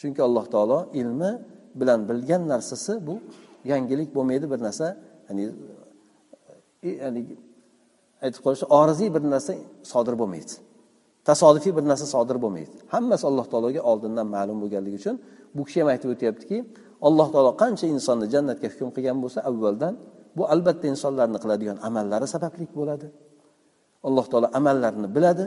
[0.00, 1.30] Chunki alloh taolo ilmi
[1.80, 3.14] bilan bilgan narsasi bu
[3.72, 4.86] yangilik bo'lmaydi bir narsa
[5.28, 5.44] ya'ni
[6.86, 7.20] e, ya'ni
[8.24, 9.52] aytib qolish oriziy bir narsa
[9.92, 10.54] sodir bo'lmaydi.
[11.28, 12.76] Tasodifiy bir narsa sodir bo'lmaydi.
[12.94, 15.16] Hammasi alloh taologa oldindan ma'lum bo'lganligi uchun
[15.56, 16.58] bu kishi ham aytib o'tyaptiki
[17.08, 19.94] alloh taolo qancha insonni jannatga hukm qilgan bo'lsa avvaldan
[20.36, 23.06] bu albatta insonlarni qiladigan amallari sababli bo'ladi.
[24.08, 25.44] Alloh taolo amallarini biladi.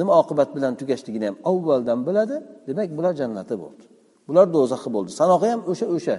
[0.00, 2.36] Nima oqibat bilan tugashligini ham avvaldan biladi.
[2.68, 3.84] Demak bular jannati bo'ldi.
[4.28, 5.10] Bular do'zaxi bo'ldi.
[5.20, 6.16] Sanog'i ham o'sha o'sha.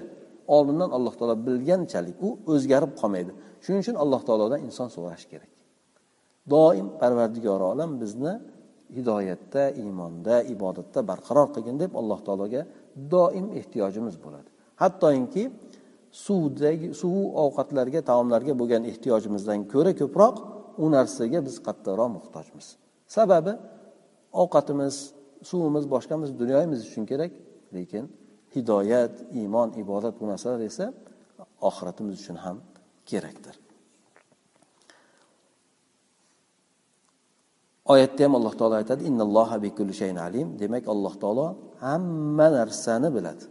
[0.55, 3.31] Oldindan alloh taolo bilganchalik u o'zgarib qolmaydi.
[3.63, 5.51] Shuning uchun alloh taolodan inson so'rash kerak.
[6.49, 8.33] Doim parvardigori olam bizni
[8.95, 12.61] hidoyatda iymonda ibodatda barqaror qilgin deb alloh taologa
[13.13, 14.49] doim ehtiyojimiz bo'ladi.
[14.81, 15.43] Hattoki
[16.25, 20.35] suvdagi suv ovqatlarga taomlarga bo'lgan ehtiyojimizdan ko'ra ko'proq
[20.83, 22.67] u narsaga biz qattiqroq muhtojmiz.
[23.15, 23.53] Sababi
[24.41, 24.95] ovqatimiz
[25.49, 27.31] suvimiz boshqamiz dunyomiz uchun kerak
[27.75, 28.03] lekin
[28.55, 30.85] hidoyat iymon ibodat bu narsalar esa
[31.69, 32.57] oxiratimiz uchun ham
[33.09, 33.55] kerakdir.
[37.93, 40.47] Oyatda ham alloh taolo aytadi innalloha bikulli shayin alim.
[40.61, 41.45] Demak alloh taolo
[41.85, 43.43] hamma narsani biladi.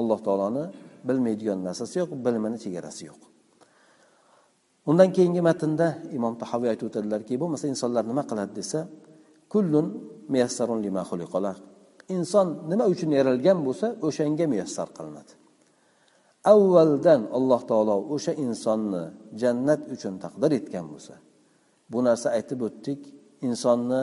[0.00, 0.64] Alloh taoloni
[1.08, 3.20] bilmaydigan narsasi yo'q bilmini chegarasi yo'q.
[4.90, 5.86] Undan keyingi matnda
[6.16, 8.52] imom tahoviy aytib o'tadilarki bo'lmasa insonlar nima qiladi?
[8.60, 8.80] desa
[9.52, 9.86] kullun
[10.32, 11.02] muyassarun lima
[12.16, 15.32] inson nima uchun yaralgan bo'lsa o'shanga muyassar qilinadi.
[16.54, 19.02] Avvaldan alloh taolo o'sha insonni
[19.42, 21.14] jannat uchun taqdir etgan bo'lsa
[21.92, 23.00] bu narsa aytib o'tdik
[23.46, 24.02] insonni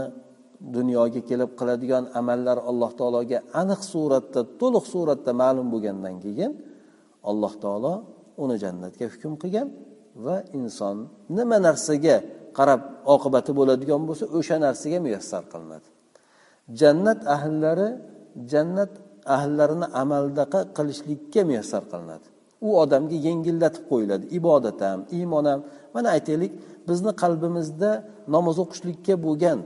[0.76, 6.52] dunyoga kelib qiladigan amallar alloh taologa aniq suratda to'liq suratda ma'lum bo'lgandan keyin
[7.30, 7.94] alloh taolo
[8.44, 9.68] uni jannatga hukm qilgan
[10.26, 10.98] va inson
[11.38, 12.16] nima narsaga
[12.58, 12.82] qarab
[13.16, 15.88] oqibati bo'ladigan bo'lsa o'sha narsaga muyassar qilinadi.
[16.80, 17.90] Jannat ahllari
[18.52, 18.92] jannat
[19.36, 22.28] ahllarini amaldaqa qilishlikka muyassar qilinadi.
[22.62, 24.26] U odamga yengillatib qo'yiladi.
[24.38, 25.62] Ibodat ham iymon ham.
[25.94, 26.52] Mana aytaylik
[26.90, 27.92] bizni qalbimizda
[28.36, 29.60] namoz o'qishlikka bo'lgan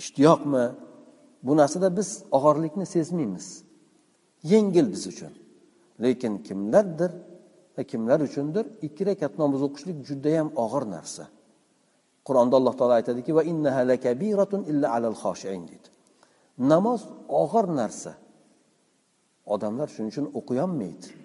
[0.00, 0.64] ishtiyoqmi?
[1.46, 3.46] Bu narsada biz og'irlikni sezmaymiz.
[4.52, 5.32] Yengil biz uchun.
[6.02, 7.12] Lekin kimlardir
[7.76, 11.24] va kimlar uchundir ikki rakat namoz o'qishlik judayam og'ir narsa.
[12.26, 15.16] Qur'onda alloh taolo aytadiki va innaha lakabiratun illa alal
[15.70, 15.88] deydi.
[16.72, 17.00] Namoz
[17.42, 18.12] og'ir narsa.
[19.54, 21.21] Odamlar shuning uchun o'qiyolmaydi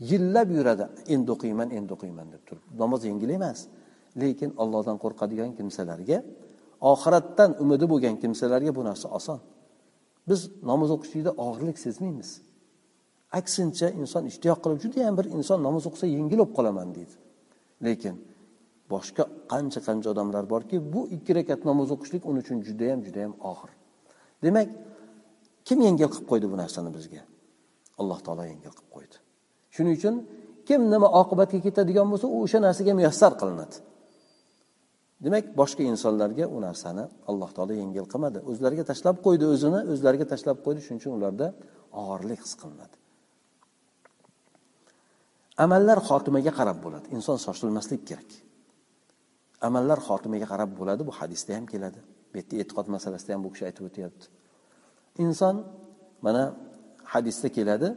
[0.00, 0.84] yillab yuradi.
[1.14, 2.64] Endi o'qiyman endi o'qiyman deb turib.
[2.82, 3.66] Namoz yengil emas.
[4.20, 6.18] Lekin ollohdan qo'rqadigan kimsalarga
[6.80, 9.40] oxiratdan umidi bo'lgan kimsalarga bu narsa oson.
[10.28, 12.30] Biz namoz o'qishlikda og'irlik sezmaymiz.
[13.38, 17.14] Aksincha inson ishtiyoq qilib judayam bir inson namoz o'qisa yengil bo'lib qolaman deydi.
[17.86, 18.14] Lekin
[18.92, 23.70] boshqa qancha qancha odamlar borki bu ikki rakat namoz o'qishlik uning uchun judayam judayam og'ir.
[24.44, 24.68] Demak
[25.66, 27.22] kim yengil qilib qo'ydi bu narsani bizga?
[28.00, 29.16] Alloh taolo yengil qilib qo'ydi.
[29.74, 30.14] Shuning uchun
[30.68, 33.76] kim nima oqibatga ketadigan bo'lsa u o'sha narsaga muyassar qilinadi.
[35.24, 38.38] Demak boshqa insonlarga u narsani alloh taolo yengil qilmadi.
[38.50, 41.46] O'zlariga tashlab qo'ydi o'zini o'zlariga tashlab qo'ydi shuning uchun ularda
[42.00, 42.96] og'irlik his qilinadi.
[45.64, 47.06] Amallar xotimaga qarab bo'ladi.
[47.16, 48.30] Inson shoshilmaslik kerak.
[49.68, 52.00] Amallar xotimaga qarab bo'ladi bu hadisda ham keladi.
[52.30, 54.24] Bu yerda e'tiqod masalasida ham bu kishi aytib o'tyapti.
[55.24, 55.56] Inson
[56.26, 56.42] mana
[57.12, 57.88] hadisda keladi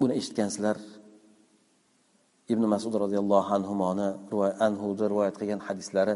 [0.00, 0.76] buni eshitgansizlar.
[2.52, 4.08] Ibn masud roziyallohu anhuni
[4.66, 6.14] anhuda rivoyat qilgan hadislari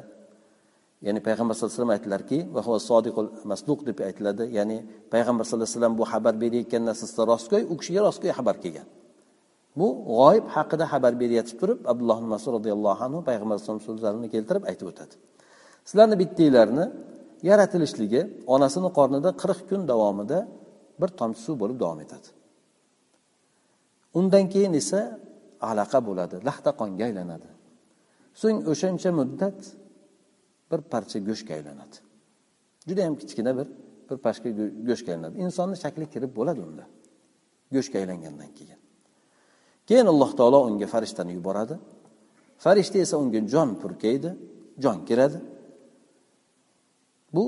[1.06, 2.38] ya'ni payg'ambar sallallohu alayhi vasallam aytdilarki
[2.90, 4.44] sodiqul masduq deb aytiladi.
[4.58, 4.78] Ya'ni
[5.14, 8.86] payg'ambar sallallohu alayhi vasallam bu xabar berayotgan narsasida rostgo'y u kishiga rostgo'y xabar kelgan.
[9.78, 9.88] Bu
[10.18, 15.14] g'oyib haqida xabar berayotib turib abdulloh masud roziyallohu anhu payg'ambar alayhisalom so'zlarini keltirib aytib o'tadi.
[15.88, 16.84] Sizlarni bittanglarni
[17.50, 18.20] yaratilishligi
[18.54, 20.38] onasini qornida qirq kun davomida
[21.00, 22.28] bir tomchi suv bo'lib davom etadi.
[24.14, 25.00] Undan keyin esa
[25.60, 27.48] alaqa bo'ladi laxta qonga aylanadi.
[28.40, 29.58] So'ng o'shancha muddat
[30.70, 31.96] bir parcha go'shtga aylanadi.
[32.88, 33.68] Juda yam kichkina bir
[34.08, 34.48] bir parcha
[34.88, 35.34] go'shtga aylanadi.
[35.44, 36.84] Insonni shakli kirib bo'ladi unda
[37.74, 38.80] go'shtga aylangandan keyin.
[39.88, 41.76] Keyin alloh taolo unga farishtani yuboradi.
[42.64, 44.30] Farishta esa unga jon purkaydi
[44.82, 45.38] jon kiradi.
[47.34, 47.44] Bu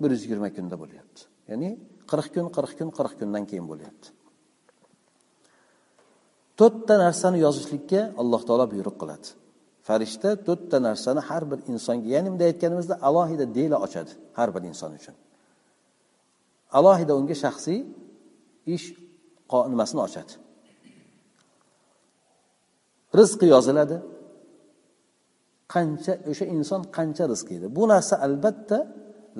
[0.00, 1.20] bir yuz yigirma kunda bo'lyapti.
[1.50, 1.70] Ya'ni
[2.10, 4.08] qirq kun qirq kun qirq kundan keyin bo'lyapti.
[6.60, 9.28] To'rtta narsani yozishlikka alloh taolo buyruq qiladi.
[9.88, 14.90] Farishta to'rtta narsani har bir insonga ya'ni bunday aytganimizda alohida dela ochadi har bir inson
[14.98, 15.16] uchun.
[16.78, 17.78] Alohida unga shaxsiy
[18.74, 18.86] ish
[19.72, 20.32] nimasini ochadi.
[23.18, 23.96] Rizqi yoziladi.
[25.74, 27.66] Qancha o'sha inson qancha rizq yeydi?
[27.76, 28.78] Bu narsa albatta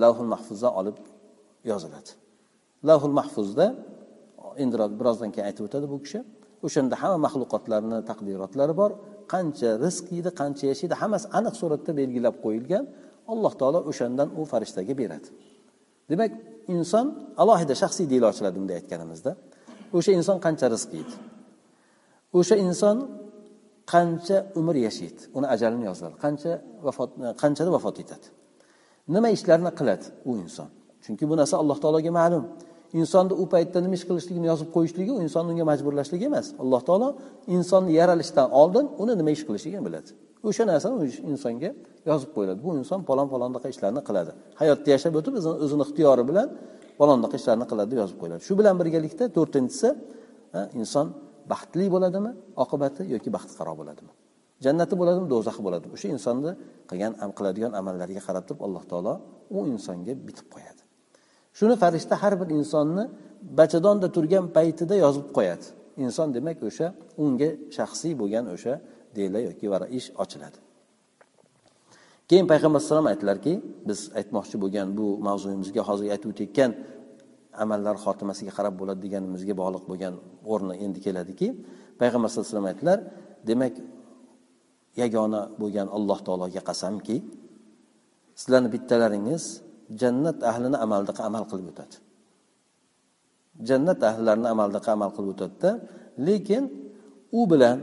[0.02, 0.98] lavhul mahfuzda olib
[1.70, 2.10] yoziladi.
[2.88, 3.66] Lavhul mahfuzda
[4.62, 6.20] endi birozdan keyin aytib o'tadi bu kishi.
[6.66, 8.90] O'shanda hamma maxluqotlarni taqdirotlari bor.
[9.32, 12.84] Qancha rizq yeydi qancha yashaydi hammasi aniq suratda belgilab qo'yilgan.
[13.32, 15.28] Alloh taolo o'shandan u farishtaga beradi.
[16.10, 16.32] Demak
[16.74, 17.06] inson
[17.42, 19.32] alohida shaxsiy deyil ochiladi bunday aytganimizda.
[19.96, 21.14] O'sha inson qancha rizq yeydi?
[22.38, 22.96] O'sha inson
[23.92, 25.20] qancha umr yashaydi?
[25.36, 26.52] Uni ajalini yoziladi qancha
[26.86, 27.10] vafot
[27.42, 28.26] qanchada vafot etadi?
[29.14, 30.68] Nima ishlarni qiladi u inson?
[31.04, 32.44] Chunki bu narsa alloh taologa ma'lum.
[33.00, 36.46] Insonni u paytda nima ish qilishligini yozib qo'yishligi u insonni unga majburlashligi emas.
[36.62, 37.08] Alloh taolo
[37.56, 40.10] insonni yaralishdan oldin uni nima ish qilishligini biladi.
[40.48, 40.94] O'sha narsani
[41.32, 41.70] insonga
[42.10, 42.58] yozib qo'yiladi.
[42.64, 44.30] Bu inson falon falondaqa ishlarni qiladi.
[44.60, 45.34] Hayotda yashab o'tib
[45.64, 46.48] o'zini ixtiyori bilan
[47.00, 48.42] falondaqa ishlarni qiladi deb yozib qo'yiladi.
[48.48, 49.88] Shu bilan birgalikda to'rtinchisi
[50.80, 51.06] inson
[51.52, 52.30] baxtli bo'ladimi
[52.64, 54.12] oqibati yoki baxtiqaro bo'ladimi?
[54.64, 55.92] Jannati bo'ladimi do'zaxi bo'ladimi?
[55.96, 56.52] O'sha insonni
[56.90, 59.12] qilgan qiladigan amallariga qarab turib alloh taolo
[59.56, 60.82] u insonga bitib qo'yadi.
[61.58, 63.04] Shuni farishta har bir insonni
[63.58, 65.66] bachadonda turgan paytida yozib qo'yadi.
[66.04, 66.86] Inson demak o'sha
[67.24, 68.74] unga shaxsiy bo'lgan o'sha
[69.16, 69.66] dela yoki
[69.98, 70.58] ish ochiladi.
[72.28, 73.52] Keyin payg'ambar alayhisalom aytdilarki
[73.88, 76.70] biz aytmoqchi bo'lgan bu mavzuyimizga hozir aytib o'tayotgan
[77.64, 80.14] amallar xotimasiga qarab bo'ladi deganimizga bog'liq bo'lgan
[80.52, 81.48] o'rni endi keladiki
[82.00, 82.98] payg'ambar sallallohu alayhi vasallam aytdilar
[83.48, 83.74] demak
[85.02, 87.16] yagona bo'lgan alloh taologa qasamki
[88.40, 89.44] sizlarni bittalaringiz
[90.00, 91.96] jannat ahlini amaldaqa amal qilib o'tadi.
[93.68, 95.70] Jannat ahllarini amaldaqa amal qilib o'tadida
[96.26, 96.64] lekin
[97.38, 97.78] u bilan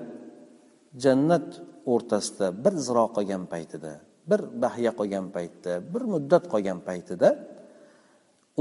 [1.03, 1.47] jannat
[1.93, 3.93] o'rtasida bir ziro qolgan paytida
[4.29, 7.29] bir bahya qolgan paytda bir muddat qolgan paytida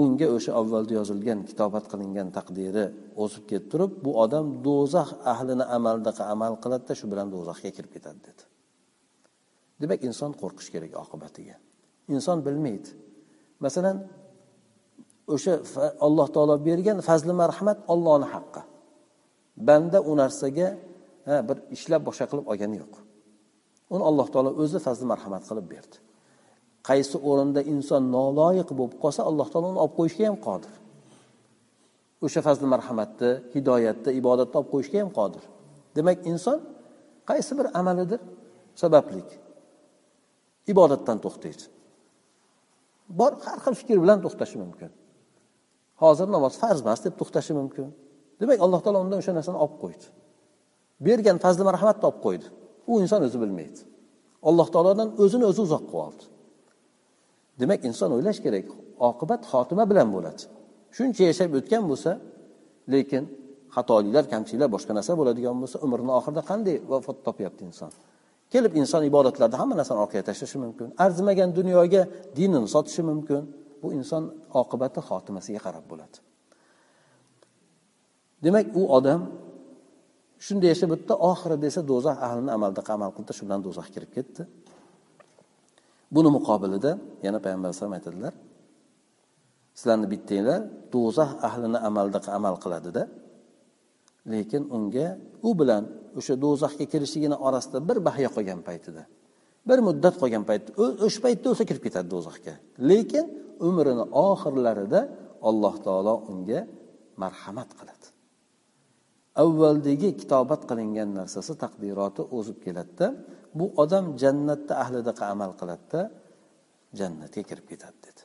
[0.02, 2.84] unga o'sha avvalda yozilgan kitobat qilingan taqdiri
[3.22, 8.20] o'sib ketib turib bu odam do'zax ahlini amaldaqa amal qiladida shu bilan do'zaxga kirib ketadi
[8.28, 8.42] dedi.
[9.80, 11.56] Demak inson qo'rqish kerak oqibatiga.
[12.14, 12.88] Inson bilmaydi.
[13.64, 13.96] Masalan
[15.34, 15.54] o'sha
[16.06, 18.62] alloh taolo bergan fazli marhamat ollohni haqqi.
[19.68, 20.68] Banda u narsaga
[21.48, 22.94] bir ishlab boshqa qilib olgani yo'q.
[23.94, 25.96] Uni alloh taolo o'zi fazli marhamat qilib berdi.
[26.88, 30.72] Qaysi o'rinda inson noloyiq bo'lib qolsa alloh taolo uni olib qo'yishga ham qodir.
[32.24, 35.44] O'sha fazli marhamatni hidoyatni ibodatni olib qo'yishga ham qodir.
[35.96, 36.58] Demak inson
[37.30, 38.20] qaysi bir amalidir?
[38.82, 39.28] Sabablik.
[40.72, 41.64] Ibodatdan to'xtaydi.
[43.08, 44.90] Bor har xil fikr bilan to'xtashi mumkin.
[46.02, 47.86] Hozir namoz farz emas deb to'xtashi mumkin.
[48.40, 50.06] Demak alloh taolo undan o'sha narsani olib qo'ydi.
[51.06, 52.46] Bergan fazli marhamatni olib qo'ydi.
[52.90, 53.80] U inson o'zi bilmaydi.
[54.48, 56.24] Alloh taolodan o'zini o'zi uzoq qilib oldi.
[57.60, 58.66] Demak inson o'ylash kerak
[59.10, 60.42] oqibat xotima bilan bo'ladi.
[60.96, 62.10] Shuncha yashab o'tgan bo'lsa
[62.94, 63.22] lekin
[63.76, 67.90] xatoliklar kamchiliklar boshqa narsa bo'ladigan bo'lsa umrini oxirida qanday vafot topyapti inson?
[68.52, 70.86] Kelib inson ibodatlarni hamma narsani orqaga tashlashi mumkin.
[71.04, 72.02] Arzimagan dunyoga
[72.38, 73.42] dinini sotishi mumkin.
[73.82, 74.22] Bu inson
[74.60, 76.16] oqibati xotimasiga qarab bo'ladi.
[78.44, 79.20] Demak u odam
[80.46, 84.42] shunday yashab o'tdi oxiri desa do'zax ahlini amalda amal qildi shu bilan do'zaxga kirib ketdi.
[86.14, 86.90] Buni muqobilida
[87.26, 88.34] yana payg'ambar alayhisalom aytadilar
[89.78, 90.60] sizlarni bittanglar
[90.94, 93.02] do'zax ahlini amalda amal qiladida
[94.32, 95.08] lekin unga
[95.48, 95.82] u bilan
[96.18, 99.02] o'sha do'zaxga kirishligini orasida bir bahya qolgan paytida
[99.68, 100.70] bir muddat qolgan paytda
[101.06, 102.54] o'sha paytda o'lsa kirib ketadi do'zaxga.
[102.90, 103.24] Lekin
[103.68, 105.00] umrini oxirlarida
[105.48, 106.60] alloh taolo unga
[107.22, 108.06] marhamat qiladi.
[109.42, 113.06] Avvaldagi kitobat qilingan narsasi taqdiroti o'zib keladida
[113.58, 116.00] bu odam jannatda ahlidaqa amal qiladida
[117.00, 118.22] jannatga kirib ketadi dedi.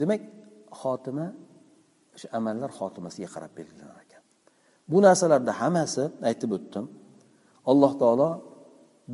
[0.00, 0.20] Demak
[0.80, 1.26] xotima
[2.16, 3.95] o'sha amallar xotimasiga qarab belgilanadi.
[4.90, 6.84] Bu narsalarda hammasi aytib o'tdim.
[7.70, 8.30] Alloh taolo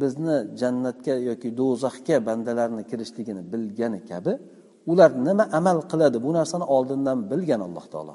[0.00, 4.32] bizni jannatga yoki do'zaxga bandalarni kirishligini bilgani kabi
[4.90, 8.14] ular nima amal qiladi bu narsani oldindan bilgan alloh taolo.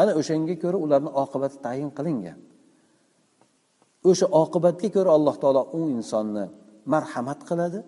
[0.00, 2.38] Ana o'shanga ko'ra ularni oqibati tayin qilingan.
[4.10, 6.44] O'sha oqibatga ko'ra alloh taolo u insonni
[6.94, 7.80] marhamat qiladi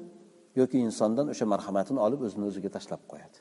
[0.61, 3.39] yoki insondan o'sha marhamatini olib o'zini o'ziga tashlab qo'yadi.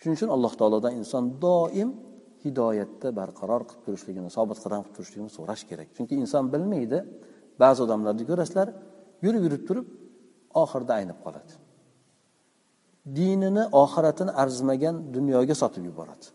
[0.00, 1.90] Shuning uchun alloh taolodan inson doim
[2.42, 5.88] hidoyatda barqaror qilib turishligini sobit qadam qilib turishligini so'rash kerak.
[5.96, 6.98] Chunki inson bilmaydi
[7.62, 8.68] ba'zi odamlarni ko'rasizlar
[9.24, 9.86] yurib yurib turib
[10.62, 11.52] oxirida aynib qoladi.
[13.18, 16.26] Dinini oxiratini arzimagan dunyoga sotib yuboradi.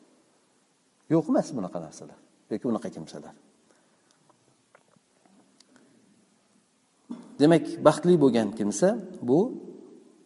[1.14, 2.20] Yo'q emas bunaqa narsalar
[2.52, 3.36] yoki unaqa kimsalar.
[7.42, 8.90] Demak baxtli bo'lgan kimsa
[9.30, 9.40] bu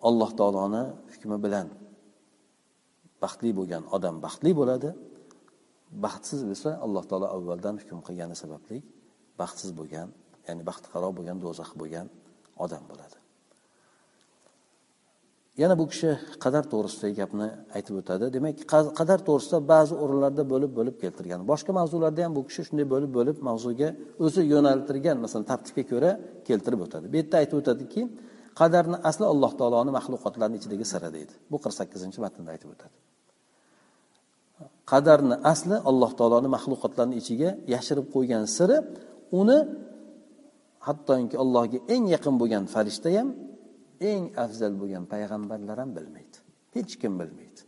[0.07, 1.67] alloh taoloni hukmi bilan
[3.23, 4.89] baxtli bo'lgan odam baxtli bo'ladi.
[6.05, 8.77] Baxtsiz bo'lsa alloh taolo avvaldan hukm qilgani sababli
[9.41, 10.07] baxtsiz bo'lgan
[10.47, 12.07] ya'ni baxtiqaro bo'lgan do'zax bo'lgan
[12.65, 13.17] odam bo'ladi.
[15.61, 16.09] Yana bu kishi
[16.43, 18.25] qadar to'g'risidagi gapni aytib o'tadi.
[18.35, 18.55] Demak
[18.99, 21.41] qadar to'g'risida ba'zi o'rinlarda bo'lib bo'lib keltirgan.
[21.51, 23.89] Boshqa mavzularda ham bu kishi shunday bo'lib bo'lib mavzuga
[24.25, 26.11] o'zi yo'naltirgan masalan tartibga ko'ra
[26.47, 27.05] keltirib o'tadi.
[27.11, 28.01] Bu yerda aytib o'tadiki
[28.61, 31.33] qadarni asli alloh taoloni maxluqotlarni ichidagi siri deydi.
[31.51, 32.95] Bu qirq sakkizinchi matnda aytib o'tadi.
[34.89, 38.77] Qadarni asli alloh taoloni maxluqotlarni ichiga yashirib qo'ygan siri
[39.41, 39.57] uni
[40.87, 43.29] hattoki allohga eng yaqin bo'lgan farishta ham
[44.11, 46.37] eng afzal bo'lgan payg'ambarlar ham bilmaydi.
[46.75, 47.61] Hech kim bilmaydi.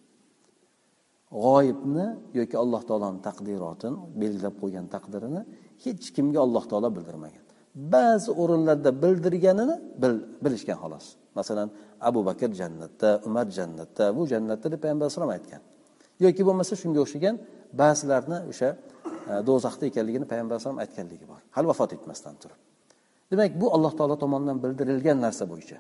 [1.44, 2.08] G'oyibni
[2.40, 5.42] yoki alloh taoloni taqdirotini belgilab qo'ygan taqdirini
[5.84, 7.44] hech kimga alloh taolo bildirmagan.
[7.94, 11.06] Ba'zi o'rinlarda bildirganini bil, bilishgan xolos.
[11.40, 11.68] Masalan
[12.10, 15.62] abu bakr jannatda umar jannatda bu jannatda deb payg'ambar alayhisalom aytgan.
[16.26, 17.36] Yoki bo'lmasa shunga o'xshagan
[17.82, 18.70] ba'zilarni o'sha
[19.32, 21.40] e, do'zaxda ekanligini payg'ambar alayhisalom aytganligi bor.
[21.56, 22.60] Hali vafot etmasdan turib.
[23.32, 25.78] Demak bu alloh taolo tomonidan bildirilgan narsa bo'yicha.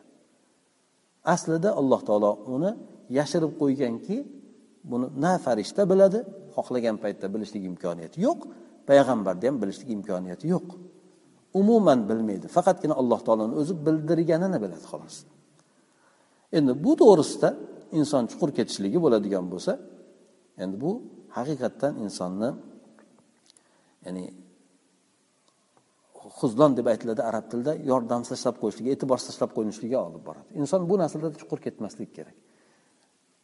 [1.33, 2.71] Aslida alloh taolo uni
[3.17, 4.17] yashirib qo'yganki
[4.91, 6.19] buni na farishta biladi
[6.55, 8.39] xohlagan paytda bilishlik imkoniyati yo'q
[8.89, 10.67] payg'ambarda ham bilishlik imkoniyati yo'q.
[11.61, 15.15] Umuman bilmaydi faqatgina alloh taoloni o'zi bildirganini biladi xolos.
[16.57, 17.49] Endi bu to'g'risida
[17.99, 19.73] inson chuqur ketishligi bo'ladigan bo'lsa
[20.63, 20.91] endi bu
[21.37, 22.49] haqiqatdan insonni
[24.05, 24.25] ya'ni
[26.39, 30.47] huzlon deb aytiladi arab tilida yordam tashlab qo'yishligi e'tiborsiz tashlab qo'yishligiga olib boradi.
[30.61, 32.37] Inson bu narsalarda chuqur ketmaslik kerak.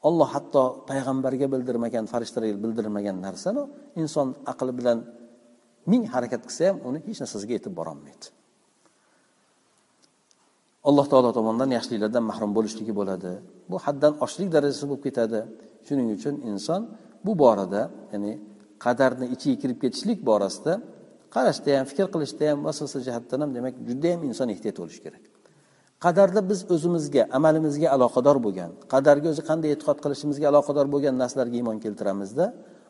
[0.08, 3.64] Olloh hatto payg'ambarga bildirmagan farishtalarga bildirmagan narsani
[4.02, 4.98] inson aqli bilan
[5.92, 8.37] ming harakat qilsa ham uni hech narsasiga yetib borolmaydi
[10.90, 13.32] alloh taolo tomonidan yaxshiliklardan mahrum bo'lishligi bo'ladi.
[13.72, 15.40] Bu haddan oshishlik darajasi bo'lib ketadi.
[15.88, 16.82] Shuning uchun inson
[17.26, 17.82] bu borada
[18.14, 18.32] ya'ni
[18.86, 20.74] qadarni ichiga kirib ketishlik borasida
[21.36, 25.24] qarashda ham fikr qilishda ham vasvasa jihatdan ham demak judayam inson ehtiyot bo'lishi kerak.
[26.06, 31.78] Qadarda biz o'zimizga amalimizga aloqador bo'lgan qadarga o'zi qanday e'tiqod qilishimizga aloqador bo'lgan narsalarga iymon
[31.86, 32.46] keltiramizda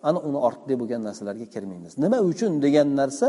[0.09, 1.93] ana uni ortida bo'lgan narsalarga kirmaymiz.
[2.03, 3.27] Nima uchun degan narsa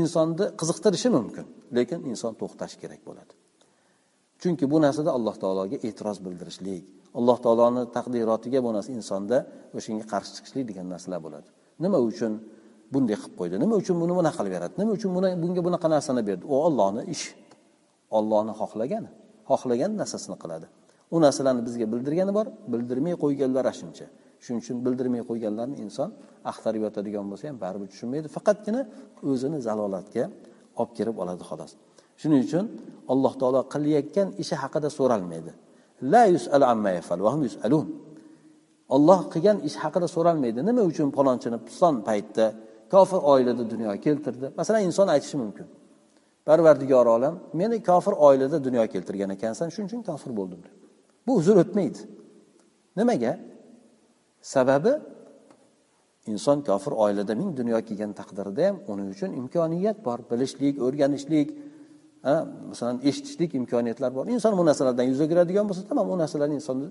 [0.00, 1.44] insonni qiziqtirishi mumkin
[1.76, 3.32] lekin inson to'xtashi kerak bo'ladi.
[4.42, 6.84] Chunki bu narsada alloh taologa e'tiroz bildirishlik
[7.18, 9.38] alloh taoloni taqdirotiga bu narsa insonda
[9.78, 11.48] o'shanga qarshi chiqishlik degan narsalar bo'ladi.
[11.84, 12.32] Nima uchun
[12.92, 13.56] bunday qilib qo'ydi?
[13.64, 16.44] Nima uchun buni bunaqa qilib beradi nima uchun buni bunga bunaqa narsani berdi?
[16.52, 17.30] U ollohni ishi
[18.18, 19.10] ollohni xohlagani
[19.50, 20.66] xohlagan narsasini qiladi.
[21.14, 24.06] U narsalarni bizga bildirgani bor bildirmay qo'yganlari shuncha
[24.44, 26.08] shuning uchun bildirmay qo'yganlarni inson
[26.50, 28.28] axtarib yotadigan bo'lsa ham baribir tushunmaydi.
[28.36, 28.82] Faqatgina
[29.30, 30.24] o'zini zalolatga
[30.80, 31.72] olib kirib oladi xolos.
[32.20, 32.64] Shuning uchun
[33.12, 35.52] alloh taolo qilayotgan ishi haqida so'ralmaydi.
[36.12, 37.86] La yusalu amma yafal va hum yusalun.
[38.96, 40.60] Olloh qilgan ish haqida so'ralmaydi.
[40.68, 42.46] Nima uchun palonchini piston paytda
[42.92, 44.46] kofir oilada dunyoga keltirdi?
[44.58, 45.66] Masalan inson aytishi mumkin.
[46.48, 50.60] Parvardigor olam meni kofir oilada dunyoga keltirgan ekansan shuning uchun kofir bo'ldim.
[50.66, 50.74] deb.
[51.26, 52.00] Bu uzr o'tmaydi.
[52.98, 53.32] Nimaga?
[54.54, 54.92] Sababi
[56.32, 60.18] inson kofir oilada ming dunyoga kelgan taqdirda ham uning uchun imkoniyat bor.
[60.30, 61.48] Bilishlik o'rganishlik
[62.22, 64.26] masalan eshitishlik imkoniyatlar bor.
[64.26, 66.88] Inson bu narsalardan yuz o'giradigan bo'lsa tamom u narsalarni insonni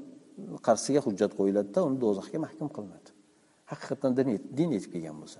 [0.67, 3.09] qarshisiga hujjat qo'yiladida uni do'zaxga mahkum qilinadi.
[3.71, 4.11] Haqiqatdan
[4.59, 5.39] din yetib kelgan bo'lsa.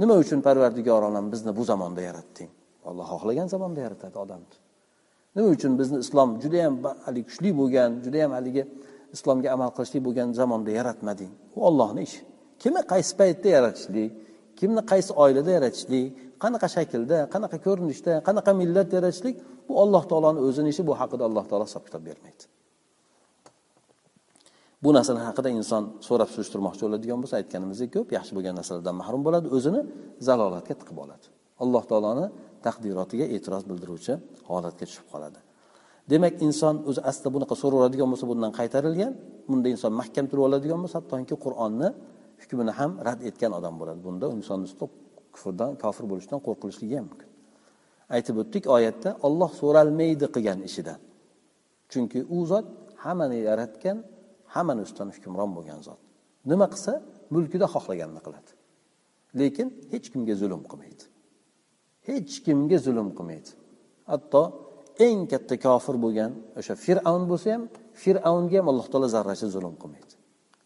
[0.00, 2.50] Nima uchun parvardigor olam bizni bu zamonda yaratding
[2.88, 4.56] alloh xohlagan zamonda yaratadi odamni.
[5.36, 6.74] Nima uchun bizni islom judayam
[7.06, 8.62] haligi kuchli bo'lgan judayam haligi
[9.16, 12.20] islomga amal qilishlik bo'lgan zamonda yaratmading u ollohni ishi.
[12.62, 14.10] Kimni qaysi paytda yaratishlik
[14.60, 16.06] kimni qaysi oilada yaratishlik
[16.42, 19.36] qanaqa shaklda qanaqa ko'rinishda qanaqa millat yaratishlik
[19.68, 22.44] bu alloh taoloni o'zini ishi bu haqida alloh taolo hisob kitob bermaydi.
[24.84, 29.46] Bu narsalar haqida inson so'rab surishtirmoqchi bo'ladigan bo'lsa aytganimizdek ko'p yaxshi bo'lgan narsalardan mahrum bo'ladi
[29.56, 29.80] o'zini
[30.28, 31.26] zalolatga tiqib oladi.
[31.64, 32.26] Alloh taoloni
[32.66, 34.12] taqdirotiga e'tiroz bildiruvchi
[34.50, 35.38] holatga tushib qoladi.
[36.12, 39.12] Demak inson o'zi aslida bunaqa so'raveradigan bo'lsa bundan qaytarilgan
[39.50, 41.88] bunda inson mahkam turib oladigan bo'lsa hattoki qur'onni
[42.42, 44.00] hukmini ham rad etgan odam bo'ladi.
[44.06, 44.66] Bunda insonni
[45.38, 47.28] kufrdan kofir bo'lishdan qo'rqilishligi ham mumkin.
[48.16, 51.00] Aytib o'tdik oyatda olloh so'ralmaydi qilgan ishidan.
[51.92, 52.66] Chunki u zot
[53.04, 53.98] hammani yaratgan
[54.54, 56.00] hammani ustidan hukmron bo'lgan zot.
[56.50, 56.92] Nima qilsa
[57.34, 58.50] mulkida xohlaganini qiladi.
[59.40, 61.04] Lekin hech kimga zulm qilmaydi.
[62.08, 63.50] Hech kimga zulm qilmaydi.
[64.10, 64.42] Hatto
[65.06, 67.62] eng katta kofir bo'lgan o'sha fir'avn bo'lsa ham
[68.02, 70.12] fir'avnga ham alloh taolo zarracha zulm qilmaydi.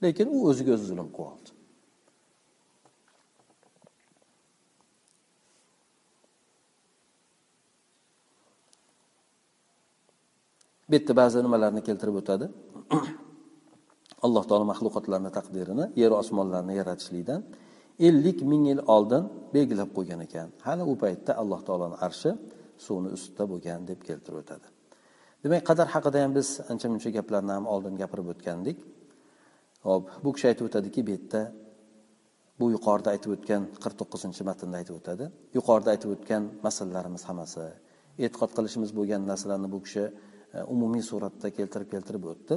[0.05, 1.42] Lekin u o'ziga o'zi zulm qilib oldi
[10.93, 12.47] bu yerda ba'zi nimalarni keltirib o'tadi.
[14.27, 17.41] Alloh taolo maxluqotlarni taqdirini yeru osmonlarni yaratishlikdan
[18.09, 19.25] ellik ming yil oldin
[19.55, 20.49] belgilab qo'ygan ekan.
[20.67, 22.31] Hali u paytda alloh taoloni arshi
[22.87, 24.67] suvni ustida bo'lgan deb keltirib o'tadi.
[25.45, 28.79] Demak qadar haqida ham biz ancha muncha gaplarni ham oldin gapirib o'tgandik.
[29.89, 31.43] Hop bu kishi aytib o'tadiki bu yerda
[32.61, 35.25] bu yuqorida aytib o'tgan qirq to'qqizinchi matnda aytib o'tadi.
[35.57, 37.65] Yuqorida aytib o'tgan masalalarimiz hammasi
[38.25, 40.05] e'tiqod qilishimiz bo'lgan narsalarni bu kishi
[40.57, 42.55] E, umumiy suratda keltirib keltirib o'tdi.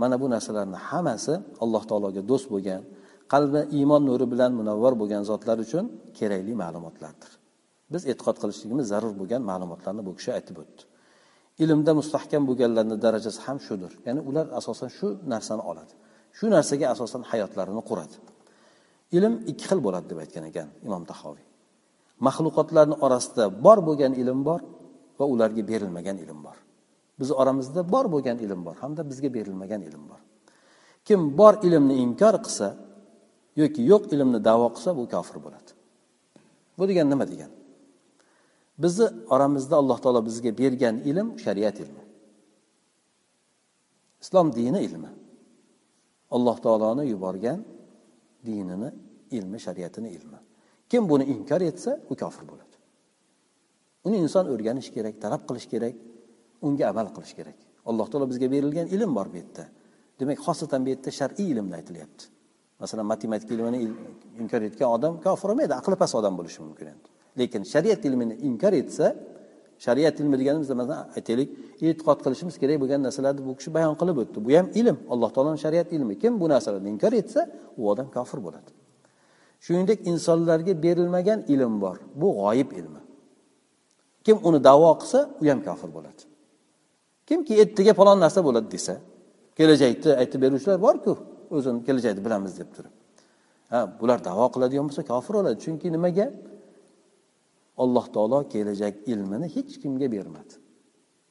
[0.00, 1.34] Mana bu narsalarni hammasi
[1.64, 2.82] alloh taologa do'st bo'lgan
[3.32, 5.84] qalbi iymon nuri bilan munavvar bo'lgan zotlar uchun
[6.18, 7.32] kerakli ma'lumotlardir.
[7.92, 10.82] Biz e'tiqod qilishligimiz zarur bo'lgan ma'lumotlarni bu kishi aytib o'tdi.
[11.64, 13.92] Ilmda mustahkam bo'lganlarni darajasi ham shudir.
[14.06, 15.92] Ya'ni ular asosan shu narsani oladi.
[16.38, 18.16] Shu narsaga asosan hayotlarini quradi.
[19.16, 21.46] Ilm ikki xil bo'ladi deb aytgan ekan imom tahoviy.
[22.26, 24.60] Maxluqotlarni orasida bor bo'lgan ilm bor
[25.18, 26.56] va ularga berilmagan ilm bor.
[27.18, 30.20] Bizni oramizda bor bo'lgan ilm bor hamda bizga berilmagan ilm bor.
[31.06, 32.68] Kim bor ilmni inkor qilsa
[33.60, 35.70] yoki yo'q ilmni davo qilsa bu kofir bo'ladi.
[36.78, 37.54] Bu degani nima degani
[38.82, 42.02] bizni oramizda alloh taolo bizga bergan ilm shariat ilmi.
[44.22, 45.10] Islom dini ilmi.
[46.30, 47.64] Alloh taoloni yuborgan
[48.46, 48.90] dinini
[49.30, 50.38] ilmi shariatini ilmi.
[50.90, 52.76] Kim buni inkor etsa u kofir bo'ladi.
[54.06, 55.94] Uni inson o'rganish kerak talab qilish kerak.
[56.66, 57.58] Unga amal qilish kerak.
[57.88, 59.64] Alloh taolo bizga berilgan ilm bor bu yerda.
[60.20, 62.24] Demak xosatan bu yerda shar'iy ilmni aytilyapti.
[62.80, 63.78] Masalan matematika ilmini
[64.42, 67.08] inkor etgan odam kofir bo'lmaydi aqli past odam bo'lishi mumkin endi.
[67.38, 69.06] Lekin shariat ilmini inkor etsa
[69.86, 71.48] shariat ilmi deganimizda masalan aytaylik
[71.86, 74.38] e'tiqod qilishimiz kerak bo'lgan narsalarni bu kishi bayon qilib o'tdi.
[74.46, 74.96] Bu ham ilm.
[75.12, 76.14] Alloh taoloni shariat ilmi.
[76.22, 77.40] Kim bu narsalarni inkor etsa
[77.80, 78.70] u odam kofir bo'ladi.
[79.64, 81.96] Shuningdek insonlarga berilmagan ilm bor.
[82.20, 83.00] Bu g'oyib ilmi.
[84.24, 86.22] Kim uni davo qilsa u ham kofir bo'ladi.
[87.28, 88.94] Kimki ertaga falon narsa bo'ladi desa
[89.58, 91.12] kelajakni aytib beruvchilar borku
[91.56, 92.94] o'zini kelajakni bilamiz deb turib.
[93.72, 95.56] Ha bular davo qiladigan bo'lsa kofir bo'ladi.
[95.64, 96.26] Chunki nimaga?
[97.82, 100.54] Alloh taolo kelajak ilmini hech kimga bermadi.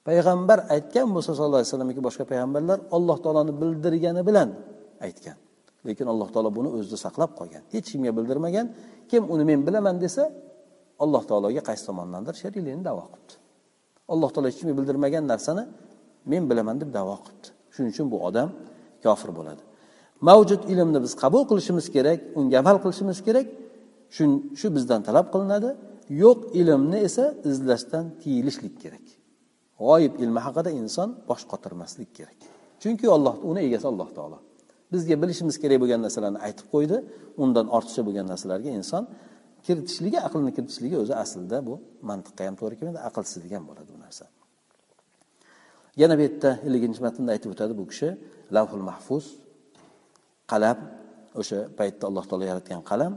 [0.07, 4.49] Payg'ambar aytgan bo'lsa sallallohu alayhi vasallam yoki boshqa payg'ambarlar alloh taoloni bildirgani bilan
[5.05, 5.37] aytgan.
[5.87, 7.63] Lekin alloh taolo buni o'zida saqlab qolgan.
[7.73, 8.65] Hech kimga bildirmagan.
[9.11, 10.23] Kim uni men bilaman desa
[11.03, 13.35] alloh taologa qaysi tomondandir sherikligini davo qilibdi
[14.13, 15.63] alloh taolo hech kimga bildirmagan narsani
[16.31, 17.47] men bilaman deb davo qilibdi.
[17.73, 18.49] Shuning uchun bu odam
[19.03, 19.61] kofir bo'ladi.
[20.27, 23.47] Mavjud ilmni biz qabul qilishimiz kerak unga amal qilishimiz kerak.
[24.59, 25.69] Shu bizdan talab qilinadi.
[26.23, 29.05] Yo'q ilmni esa izlashdan tiyilishlik kerak.
[29.81, 32.39] G'oyib ilmi haqida inson bosh qotirmaslik kerak.
[32.81, 34.37] Chunki olloh uni egasi alloh taolo.
[34.93, 36.97] Bizga bilishimiz kerak bo'lgan narsalarni aytib qo'ydi.
[37.43, 39.03] Undan ortiqcha bo'lgan narsalarga inson
[39.65, 41.73] kiritishligi aqlni kiritishligi o'zi aslida bu
[42.09, 44.25] mantiqqa ham to'g'ri kelmaydi aqlsizlik ham bo'ladi bu narsa.
[46.01, 48.09] Yana bu yerda elliginchi matnda aytib o'tadi bu kishi
[48.55, 49.25] lavhul mahfuz
[50.51, 50.77] qalam
[51.41, 53.13] o'sha paytda alloh taolo yaratgan qalam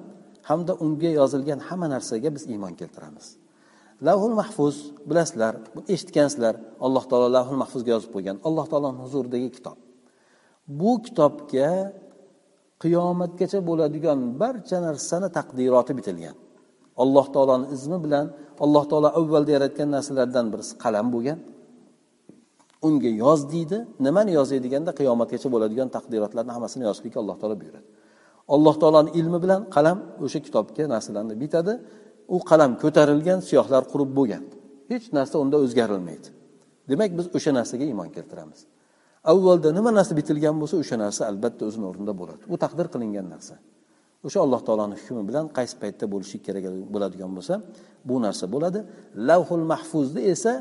[0.48, 3.26] hamda unga yozilgan hamma narsaga biz iymon keltiramiz.
[4.06, 4.76] Lavhul mahfuz
[5.08, 5.54] bilasizlar
[5.94, 6.54] eshitgansizlar
[6.86, 9.76] alloh taolo lavhul mahfuzga yozib qo'ygan alloh taoloni huzuridagi kitob.
[10.80, 11.70] Bu kitobga
[12.82, 16.36] qiyomatgacha bo'ladigan barcha narsani taqdiroti bitilgan.
[17.02, 18.26] Alloh taoloni izmi bilan
[18.64, 21.38] alloh taolo avvalda yaratgan narsalardan birisi qalam bo'lgan.
[22.82, 23.78] Unga yoz deydi.
[24.06, 27.86] Nimani yozay deganda qiyomatgacha bo'ladigan taqdirotlarni hammasini yozishlikka alloh taolo buyuradi.
[28.54, 31.72] Alloh taoloni ilmi bilan qalam o'sha kitobga narsalarni bitadi.
[32.34, 34.44] U qalam ko'tarilgan siyohlar qurib bo'lgan.
[34.92, 36.28] Hech narsa unda o'zgarilmaydi.
[36.90, 38.60] Demak biz o'sha narsaga iymon keltiramiz.
[39.32, 42.42] Avvalda nima narsa bitilgan bo'lsa o'sha narsa albatta o'zini o'rnida bo'ladi.
[42.52, 43.54] U taqdir qilingan narsa.
[44.26, 46.64] O'sha alloh taoloni hukmi bilan qaysi paytda bo'lishi kerak
[46.94, 47.54] bo'ladigan bo'lsa
[48.08, 48.80] bu narsa bo'ladi.
[49.28, 50.52] Lavhul mahfuzni esa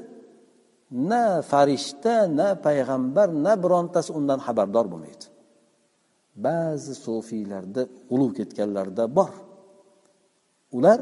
[0.92, 5.26] na farishta na payg'ambar na birontasi undan xabardor bo'lmaydi.
[6.46, 7.82] Ba'zi sufiylarda
[8.14, 9.32] ulug' ketganlarda bor.
[10.78, 11.00] Ular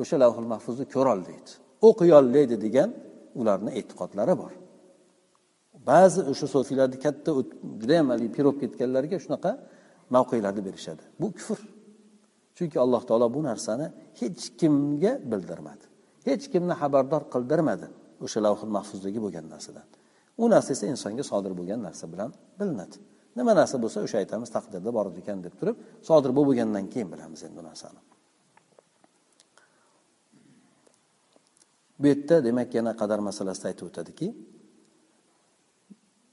[0.00, 1.52] o'sha lavhul mahfuzni ko'rolmaydi
[1.88, 2.90] o'qiyolmaydi degan
[3.40, 4.52] ularni e'tiqodlari bor.
[5.90, 7.30] Ba'zi o'sha sufiylarni katta
[7.80, 9.50] judayam haligi pirog ketganlarga shunaqa
[10.14, 11.02] mavqelarni berishadi.
[11.20, 11.58] Bu kufr.
[12.56, 13.86] Chunki alloh taolo bu narsani
[14.20, 15.84] hech kimga bildirmadi.
[16.28, 17.86] Hech kimni xabardor qildirmadi.
[18.24, 19.86] O'sha lavhul mahfuzdagi bo'lgan narsadan.
[20.42, 22.96] U narsa esa insonga sodir bo'lgan narsa bilan bilinadi.
[23.38, 25.76] Nima narsa bo'lsa o'sha aytamiz taqdirda bor ekan deb turib
[26.08, 28.00] sodir bo'lib bo'lgandan keyin bilamiz endi bu narsani.
[32.00, 34.28] Bu yerda demak yana qadar masalasida aytib o'tadiki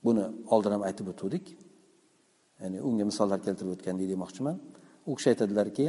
[0.06, 1.46] buni oldin ham aytib o'tgandik
[2.62, 4.58] ya'ni unga misollar keltirib o'tgan demoqchiman.
[5.10, 5.86] U kishi aytadilarki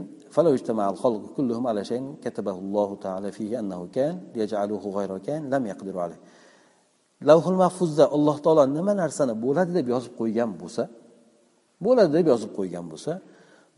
[7.28, 10.82] lavhul mahfuzda alloh taolo nima narsani bo'ladi deb yozib qo'ygan bo'lsa
[11.84, 13.12] bo'ladi deb yozib qo'ygan bo'lsa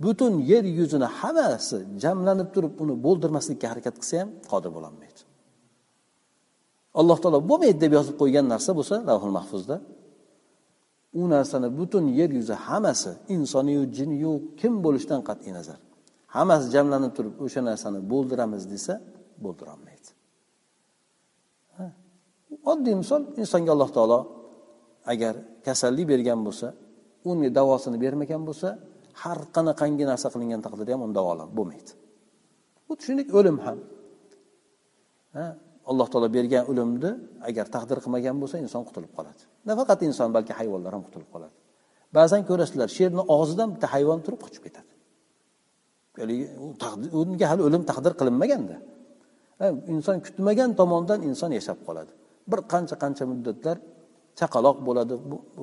[0.04, 5.20] butun yer yuzini hammasi jamlanib turib uni bo'ldirmaslikka harakat qilsa ham qodir bo'lolmaydi.
[7.00, 9.76] Alloh taolo bo'lmaydi deb yozib qo'ygan narsa bo'lsa lavhul mahfuzda
[11.14, 15.78] u narsani butun yer yuzi hammasi insoniyu jinniyu kim bo'lishidan qat'iy nazar.
[16.36, 18.94] Hammasi jamlanib turib o'sha narsani bo'ldiramiz desa
[19.44, 20.08] bo'ldirolmaydi.
[22.72, 24.20] Oddiy misol insonga alloh taolo
[25.12, 25.34] agar
[25.66, 26.68] kasallik bergan bo'lsa
[27.30, 28.68] unga davosini bermagan bo'lsa
[29.22, 31.92] har qanaqangi narsa qilingan taqdirda ham uni davolab bo'lmaydi.
[32.86, 33.78] Xuddi shuningdek o'lim ham.
[35.90, 37.10] Alloh taolo bergan o'limni
[37.48, 39.42] agar taqdir qilmagan bo'lsa inson qutulib qoladi.
[39.68, 41.54] Nafaqat inson balki hayvonlar ham qutulib qoladi.
[42.16, 44.92] Ba'zan ko'rasizlar sherni og'zidan bitta hayvon turib qochib ketadi.
[47.20, 48.76] Unga hali o'lim taqdir qilinmaganda.
[49.92, 52.12] Inson kutmagan tomondan inson yashab qoladi.
[52.50, 53.76] Bir qancha qancha muddatlar
[54.40, 55.14] chaqaloq bo'ladi.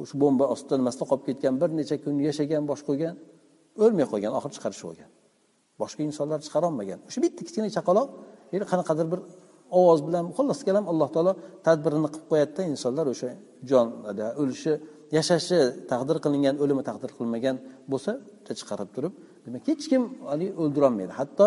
[0.10, 3.16] Shu bomba ostida nimasida qolib ketgan bir necha kun yashagan bosh qo'ygan
[3.84, 5.10] o'lmay qolgan oxiri chiqarishib olgan
[5.82, 8.08] boshqa insonlar chiqarolmagan o'sha bitta kichkina chaqaloq
[8.72, 9.20] qanaqadir bir
[9.80, 11.34] ovoz bilan xullas kalam alloh taolo
[11.68, 13.30] tadbirini qilib qo'yadida insonlar o'sha
[13.70, 13.88] jon
[14.42, 14.74] o'lishi
[15.18, 15.60] yashashi
[15.92, 17.56] taqdir qilingan o'limi taqdir qilinmagan
[17.92, 18.12] bo'lsa
[18.60, 19.14] chiqarib turib
[19.46, 21.14] demak hech kim haligi o'ldirolmaydi.
[21.20, 21.46] Hatto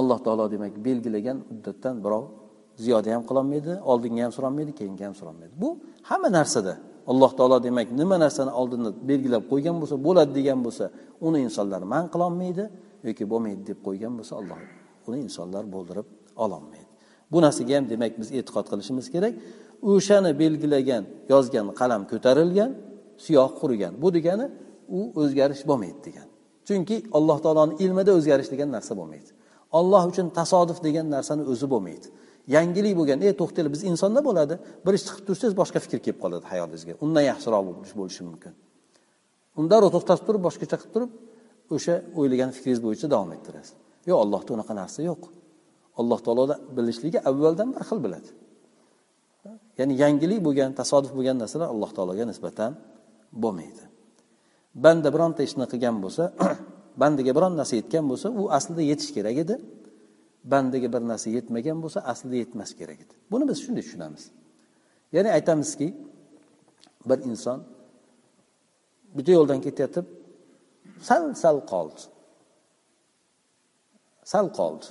[0.00, 2.24] alloh taolo demak belgilagan muddatdan birov
[2.84, 5.52] ziyoda ham qilolmaydi oldinga ham surolmaydi keyinga ham surolmaydi.
[5.62, 5.68] Bu
[6.08, 6.74] hamma narsada.
[7.12, 10.84] Alloh taolo demak nima narsani oldinda belgilab qo'ygan bo'lsa bo'ladi degan bo'lsa
[11.26, 12.64] uni insonlar man qilolmaydi
[13.08, 14.58] yoki bo'lmaydi deb qo'ygan bo'lsa alloh
[15.08, 16.06] uni insonlar bo'ldirib
[16.44, 16.90] ololmaydi.
[17.32, 19.34] Bu narsaga ham demak biz e'tiqod qilishimiz kerak.
[19.90, 22.70] O'shani belgilagan yozgan qalam ko'tarilgan
[23.24, 23.92] siyoh qurigan.
[24.02, 24.46] Bu degani
[24.96, 26.26] u o'zgarish bo'lmaydi degan.
[26.68, 29.30] Chunki alloh taoloni ilmida o'zgarish degan narsa bo'lmaydi.
[29.78, 32.06] Olloh uchun tasodif degan narsani o'zi bo'lmaydi.
[32.54, 34.54] Yangilik bo'lgan ey to'xtanglar biz insonda bo'ladi.
[34.84, 36.92] Bir ish chiqib tursangiz boshqa fikr kelib qoladi hayolingizga.
[37.04, 37.62] Undan yaxshiroq
[38.00, 38.52] bo'lishi mumkin.
[39.58, 41.10] Uni darrov to'xtatib turib boshqacha qilib turib
[41.74, 43.74] o'sha o'ylagan fikringiz bo'yicha davom ettirasiz.
[44.08, 45.22] Yo'q allohda unaqa narsa yo'q.
[46.00, 48.30] Alloh taoloni bilishligi avvaldan bir xil biladi.
[49.78, 52.72] Ya'ni yangilik bo'lgan tasodif bo'lgan narsalar alloh taologa nisbatan
[53.42, 53.82] bo'lmaydi.
[54.84, 56.24] Banda bironta ishni qilgan bo'lsa
[57.00, 59.54] bandaga biron narsa yetgan bo'lsa u aslida yetish kerak edi.
[60.52, 63.14] Bandaga bir narsa yetmagan bo'lsa aslida yetmas kerak edi.
[63.30, 64.24] Buni biz shunday tushunamiz.
[65.14, 65.88] Ya'ni aytamizki
[67.08, 67.58] bir inson
[69.16, 70.06] bitta yo'ldan ketayotib
[71.08, 72.02] sal sal qoldi.
[74.32, 74.86] Sal qoldi.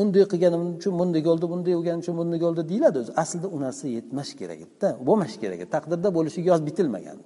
[0.00, 3.12] Unday qilganim uchun bunday bo'ldi bunday bo'lgani uchun bunday bo'ldi deyiladi o'zi.
[3.22, 5.70] Aslida u narsa yetmash kerak edida bo'lmash kerak edi.
[5.76, 7.18] Taqdirda bo'lishiga yozib bitilmagan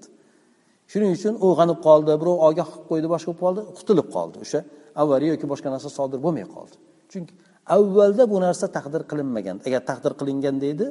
[0.93, 4.61] shuning uchun uyg'onib qoldi birov ogoh qilib qo'ydi boshqa bo'lib qoldi qutulib qoldi o'sha.
[5.03, 6.77] Avariya yoki boshqa narsa sodir bo'lmay qoldi.
[7.13, 7.33] Chunki
[7.77, 10.87] avvalda bu narsa taqdir qilinmagan agar taqdir qilinganda edi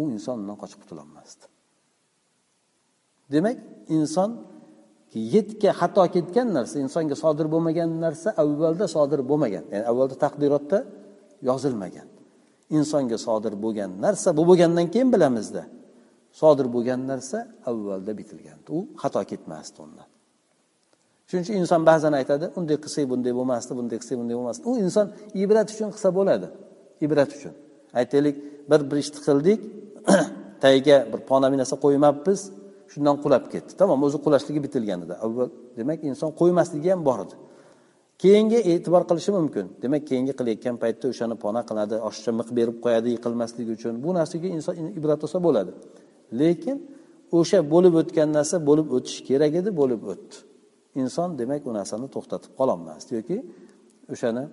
[0.00, 1.44] u inson undan qochib qutulolmasdi
[3.34, 3.56] demak
[3.96, 4.30] inson
[5.14, 9.64] yetga xato ketgan narsa insonga sodir bo'lmagan narsa avvalda sodir bo'lmagan.
[9.72, 10.78] Ya'ni avvalda taqdirotda
[11.48, 12.08] yozilmagan.
[12.78, 15.62] Insonga sodir bo'lgan narsa bu bo'lgandan keyin bilamizda
[16.40, 17.38] sodir bo'lgan narsa
[17.70, 18.58] avvalda bitilgan.
[18.76, 20.08] U xato ketmasdi undan.
[21.28, 24.62] Shuning uchun inson ba'zan aytadi unday qilsak bunday bo'lmasdi bunday qilsak bunday bo'lmasdi.
[24.70, 25.06] U inson
[25.42, 26.46] ibrat uchun qilsa bo'ladi.
[27.04, 27.54] Ibrat uchun.
[28.00, 28.36] Aytaylik
[28.70, 29.60] bir bir ishni qildik
[30.64, 32.40] tagiga bir ponami narsa qo'ymabmiz
[32.92, 33.72] shundan qulab ketdi.
[33.80, 37.34] Tamom o'zi qulashligi bitilgan edi avval demak inson qo'ymasligi ham bor edi.
[38.22, 39.66] Keyingi e'tibor qilishi mumkin.
[39.82, 43.94] Demak keyingi qilayotgan paytda o'shani pona qiladi oshiqcha miq berib qo'yadi yiqilmasligi uchun.
[44.04, 45.72] Bu narsaga inson ibrat olsa bo'ladi.
[46.40, 46.76] Lekin
[47.38, 50.36] o'sha bo'lib o'tgan narsa bo'lib o'tishi kerak edi bo'lib o'tdi.
[51.02, 53.36] Inson demak u narsani to'xtatib qololmasdi yoki
[54.14, 54.44] o'shani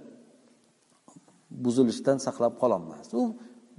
[1.65, 3.23] buzilishdan saqlab qololmasdi u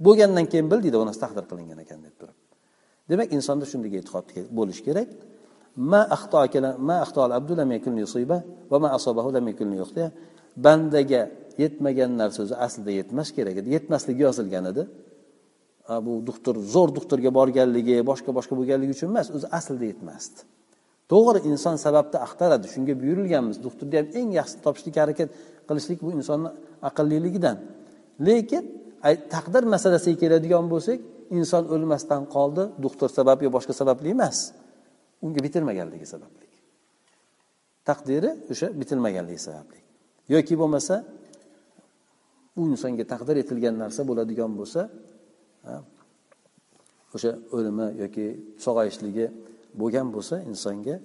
[0.05, 2.37] bo'lgandan keyin bil deydi u narsa taqdir qilingan ekan deb turib.
[3.09, 4.25] Demak insonda shunday e'tiqod
[4.57, 5.09] bo'lishi kerak.
[5.91, 6.01] Ma
[6.89, 6.97] ma
[8.71, 9.45] va ma asobahu lam
[10.65, 11.21] bandaga
[11.61, 13.69] yetmagan narsa o'zi aslida yetmas kerak edi.
[13.77, 14.83] Yetmasligi yozilgan edi.
[16.05, 20.39] Bu doktor zo'r doktorga borganligi boshqa boshqa bo'lganligi uchun emas o'zi aslida yetmasdi.
[21.11, 22.65] To'g'ri inson sababni axtaradi.
[22.73, 23.57] Shunga buyurilganmiz.
[23.65, 25.29] Doktorni ham eng yaxshisini topishlikka harakat
[25.69, 26.49] qilishlik bu insonni
[26.89, 27.57] aqlliligidan
[28.27, 28.63] lekin
[29.33, 30.99] taqdir masalasiga keladigan bo'lsak
[31.37, 34.37] inson o'lmasdan qoldi doktor sabab yo boshqa sababli emas.
[35.25, 36.45] Unga bitilmaganligi sababli.
[37.89, 39.79] Taqdiri o'sha bitilmaganligi sababli.
[40.33, 40.95] Yoki bo'lmasa
[42.59, 44.81] u insonga taqdir etilgan narsa bo'ladigan bo'lsa
[47.15, 48.25] o'sha o'limi yoki
[48.65, 49.25] sog'ayishligi
[49.79, 50.95] bo'lgan bo'lsa insonga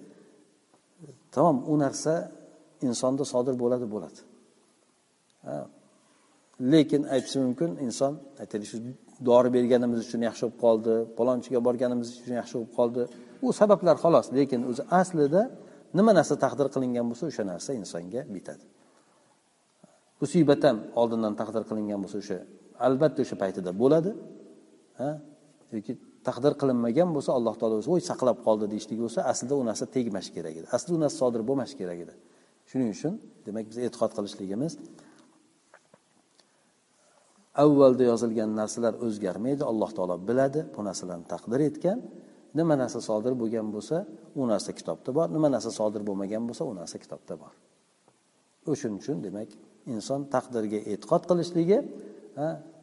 [1.34, 2.14] tamom u narsa
[2.88, 4.20] insonda sodir bo'ladi bo'ladi.
[6.72, 8.12] Lekin aytishi mumkin inson
[8.42, 8.78] aytaylik shu
[9.28, 13.02] dori berganimiz uchun yaxshi bo'lib qoldi palonchiga borganimiz uchun yaxshi bo'lib qoldi.
[13.46, 15.42] U sabablar xolos lekin o'zi aslida
[15.98, 18.64] nima narsa taqdir qilingan bo'lsa o'sha narsa insonga bitadi.
[20.22, 22.38] Musibat ham oldindan taqdir qilingan bo'lsa o'sha
[22.86, 24.10] albatta o'sha paytida bo'ladi
[25.00, 25.10] ha?
[25.76, 25.92] Yoki
[26.28, 30.28] taqdir qilinmagan bo'lsa alloh taolo o'zi voy saqlab qoldi deyishlik bo'lsa aslida u narsa tegmash
[30.36, 30.66] kerak edi.
[30.76, 32.14] Aslida u narsa sodir bo'lmash kerak edi.
[32.70, 33.14] Shuning uchun
[33.46, 34.72] demak biz e'tiqod qilishligimiz
[37.54, 41.98] avvalda yozilgan narsalar o'zgarmaydi alloh taolo biladi bu narsalarni taqdir etgan.
[42.58, 43.96] Nima narsa sodir bo'lgan bo'lsa
[44.40, 47.52] u narsa kitobda bor nima narsa sodir bo'lmagan bo'lsa u narsa kitobda bor.
[48.72, 49.48] O'shaning uchun demak
[49.94, 51.78] inson taqdirga e'tiqod qilishligi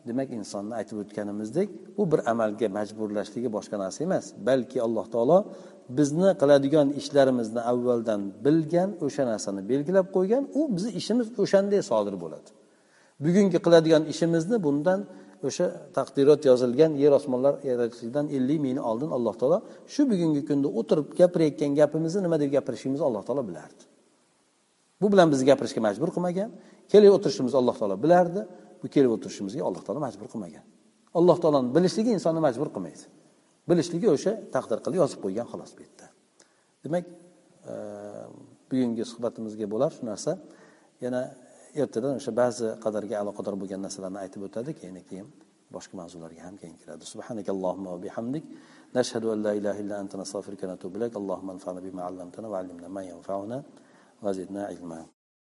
[0.09, 1.67] demak insonni aytib o'tganimizdek
[1.97, 5.39] bu bir amalga majburlashligi boshqa narsa emas balki alloh taolo
[5.97, 12.49] bizni qiladigan ishlarimizni avvaldan bilgan o'sha narsani belgilab qo'ygan u bizni ishimiz o'shanday sodir bo'ladi.
[13.25, 14.99] Bugungi qiladigan ishimizni bundan
[15.47, 15.65] o'sha
[15.97, 19.59] taqdirot yozilgan yer osmonlar yaratilishidan ellik ming oldin alloh taolo
[19.93, 23.83] shu bugungi kunda o'tirib gapirayotgan gapimizni nima deb gapirishimizni alloh taolo bilardi.
[25.01, 26.49] Bu bilan bizni gapirishga majbur qilmagan
[26.91, 28.41] kelib o'tirishimizni alloh taolo bilardi
[28.81, 30.63] bu kelib o'tirishimizga alloh taolo majbur qilmagan.
[31.19, 33.03] Alloh taoloni bilishligi insonni majbur qilmaydi.
[33.69, 36.05] Bilishligi o'sha taqdir qilib yozib qo'ygan xolos bu yerda.
[36.83, 37.05] Demak
[37.71, 37.73] e,
[38.69, 40.31] bugungi suhbatimizga bo'lar shu narsa.
[41.05, 41.21] Yana
[41.75, 45.27] ertadan o'sha ba'zi qadarga aloqador bo'lgan narsalarni aytib o'tadi keyin keyin
[45.75, 47.03] boshqa mavzularga ham keyin kiradi.
[47.13, 48.43] Subhanakallohumma va bihamdik.
[48.97, 51.13] Nashhadu an la ilaha illa anta nastaghfiruka va natubu ilayk.
[51.21, 53.57] Allohumma anfa'na bima 'allamtana va 'allimna ma yanfa'una.
[54.23, 54.99] Va zidna ilma